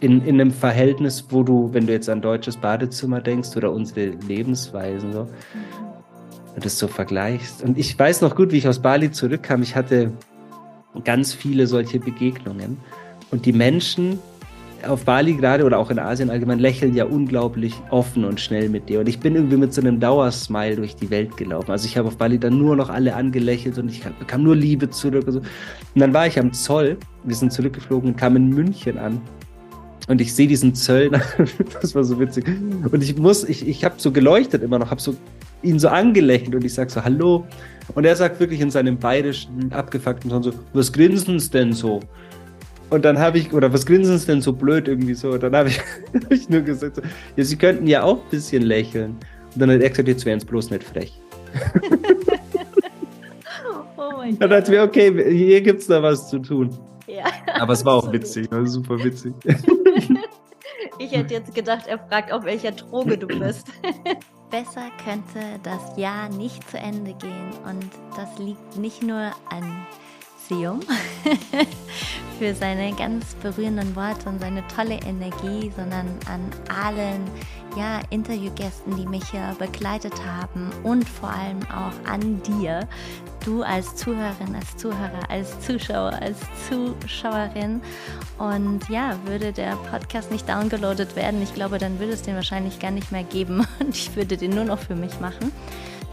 [0.00, 4.06] In, in einem Verhältnis, wo du, wenn du jetzt an deutsches Badezimmer denkst oder unsere
[4.26, 5.28] Lebensweisen so,
[6.54, 7.62] und das so vergleichst.
[7.62, 9.62] Und ich weiß noch gut, wie ich aus Bali zurückkam.
[9.62, 10.12] Ich hatte
[11.04, 12.78] ganz viele solche Begegnungen.
[13.30, 14.18] Und die Menschen,
[14.86, 18.88] auf Bali gerade oder auch in Asien allgemein lächeln ja unglaublich offen und schnell mit
[18.88, 19.00] dir.
[19.00, 21.70] Und ich bin irgendwie mit so einem Dauersmile durch die Welt gelaufen.
[21.70, 24.90] Also ich habe auf Bali dann nur noch alle angelächelt und ich bekam nur Liebe
[24.90, 25.26] zurück.
[25.26, 25.38] Und, so.
[25.40, 29.20] und dann war ich am Zoll, wir sind zurückgeflogen und kamen in München an.
[30.08, 31.22] Und ich sehe diesen Zöllner,
[31.80, 32.46] das war so witzig.
[32.90, 35.14] Und ich muss, ich, ich habe so geleuchtet immer noch, habe so
[35.62, 37.46] ihn so angelächelt und ich sage so, hallo.
[37.94, 42.00] Und er sagt wirklich in seinem bayerischen, abgefuckten Ton so, was grinsen denn so?
[42.90, 45.30] Und dann habe ich, oder was grinsen Sie denn so blöd irgendwie so?
[45.30, 45.78] Und dann habe ich,
[46.14, 47.02] hab ich nur gesagt, so,
[47.36, 49.16] ja, Sie könnten ja auch ein bisschen lächeln.
[49.54, 51.20] Und dann hat er gesagt, jetzt wären es bloß nicht frech.
[53.96, 54.42] oh mein Gott.
[54.42, 56.76] Dann dachte ich mir, okay, hier gibt es da was zu tun.
[57.06, 57.24] Ja,
[57.60, 59.34] Aber es war auch witzig, war super witzig.
[60.98, 63.68] ich hätte jetzt gedacht, er fragt, auf welcher Droge du bist.
[64.50, 67.50] Besser könnte das Jahr nicht zu Ende gehen.
[67.64, 67.86] Und
[68.16, 69.86] das liegt nicht nur an
[70.50, 70.80] Museum
[72.38, 77.24] für seine ganz berührenden Worte und seine tolle Energie, sondern an allen
[77.76, 82.88] ja, Interviewgästen, die mich hier begleitet haben und vor allem auch an dir,
[83.44, 86.38] du als Zuhörerin, als Zuhörer, als Zuschauer, als
[86.68, 87.80] Zuschauerin.
[88.38, 92.80] Und ja, würde der Podcast nicht downgeloadet werden, ich glaube, dann würde es den wahrscheinlich
[92.80, 95.52] gar nicht mehr geben und ich würde den nur noch für mich machen.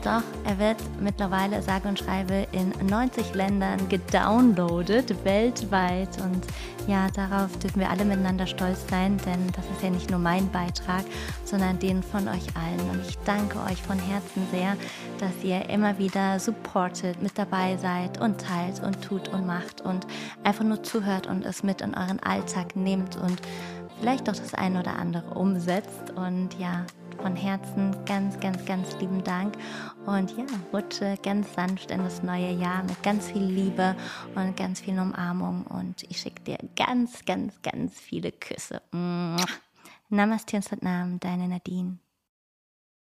[0.08, 6.22] Doch er wird mittlerweile, sage und schreibe, in 90 Ländern gedownloadet, weltweit.
[6.22, 6.46] Und
[6.88, 10.50] ja, darauf dürfen wir alle miteinander stolz sein, denn das ist ja nicht nur mein
[10.50, 11.04] Beitrag,
[11.44, 12.90] sondern den von euch allen.
[12.90, 14.78] Und ich danke euch von Herzen sehr,
[15.20, 20.08] dass ihr immer wieder supportet, mit dabei seid und teilt und tut und macht und
[20.42, 23.42] einfach nur zuhört und es mit in euren Alltag nehmt und
[24.00, 26.12] vielleicht doch das eine oder andere umsetzt.
[26.16, 26.86] Und ja,
[27.22, 29.56] von Herzen ganz, ganz, ganz lieben Dank
[30.06, 33.96] und ja, rutsche ganz sanft in das neue Jahr mit ganz viel Liebe
[34.36, 38.82] und ganz viel Umarmung und ich schicke dir ganz, ganz, ganz viele Küsse.
[40.10, 41.98] Namaste und Satnam, deine Nadine.